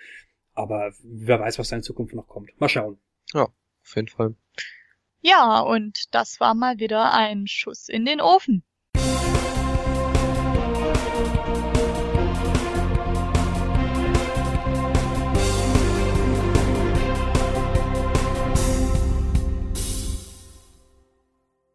Aber 0.54 0.94
wer 1.04 1.40
weiß, 1.40 1.60
was 1.60 1.70
da 1.70 1.76
in 1.76 1.84
Zukunft 1.84 2.16
noch 2.16 2.28
kommt. 2.28 2.50
Mal 2.60 2.70
schauen. 2.70 2.98
Ja, 3.34 3.44
auf 3.44 3.96
jeden 3.96 4.08
Fall. 4.08 4.36
Ja, 5.22 5.62
und 5.62 6.14
das 6.14 6.40
war 6.40 6.54
mal 6.54 6.80
wieder 6.80 7.14
ein 7.14 7.48
Schuss 7.48 7.90
in 7.90 8.06
den 8.06 8.22
Ofen. 8.22 8.64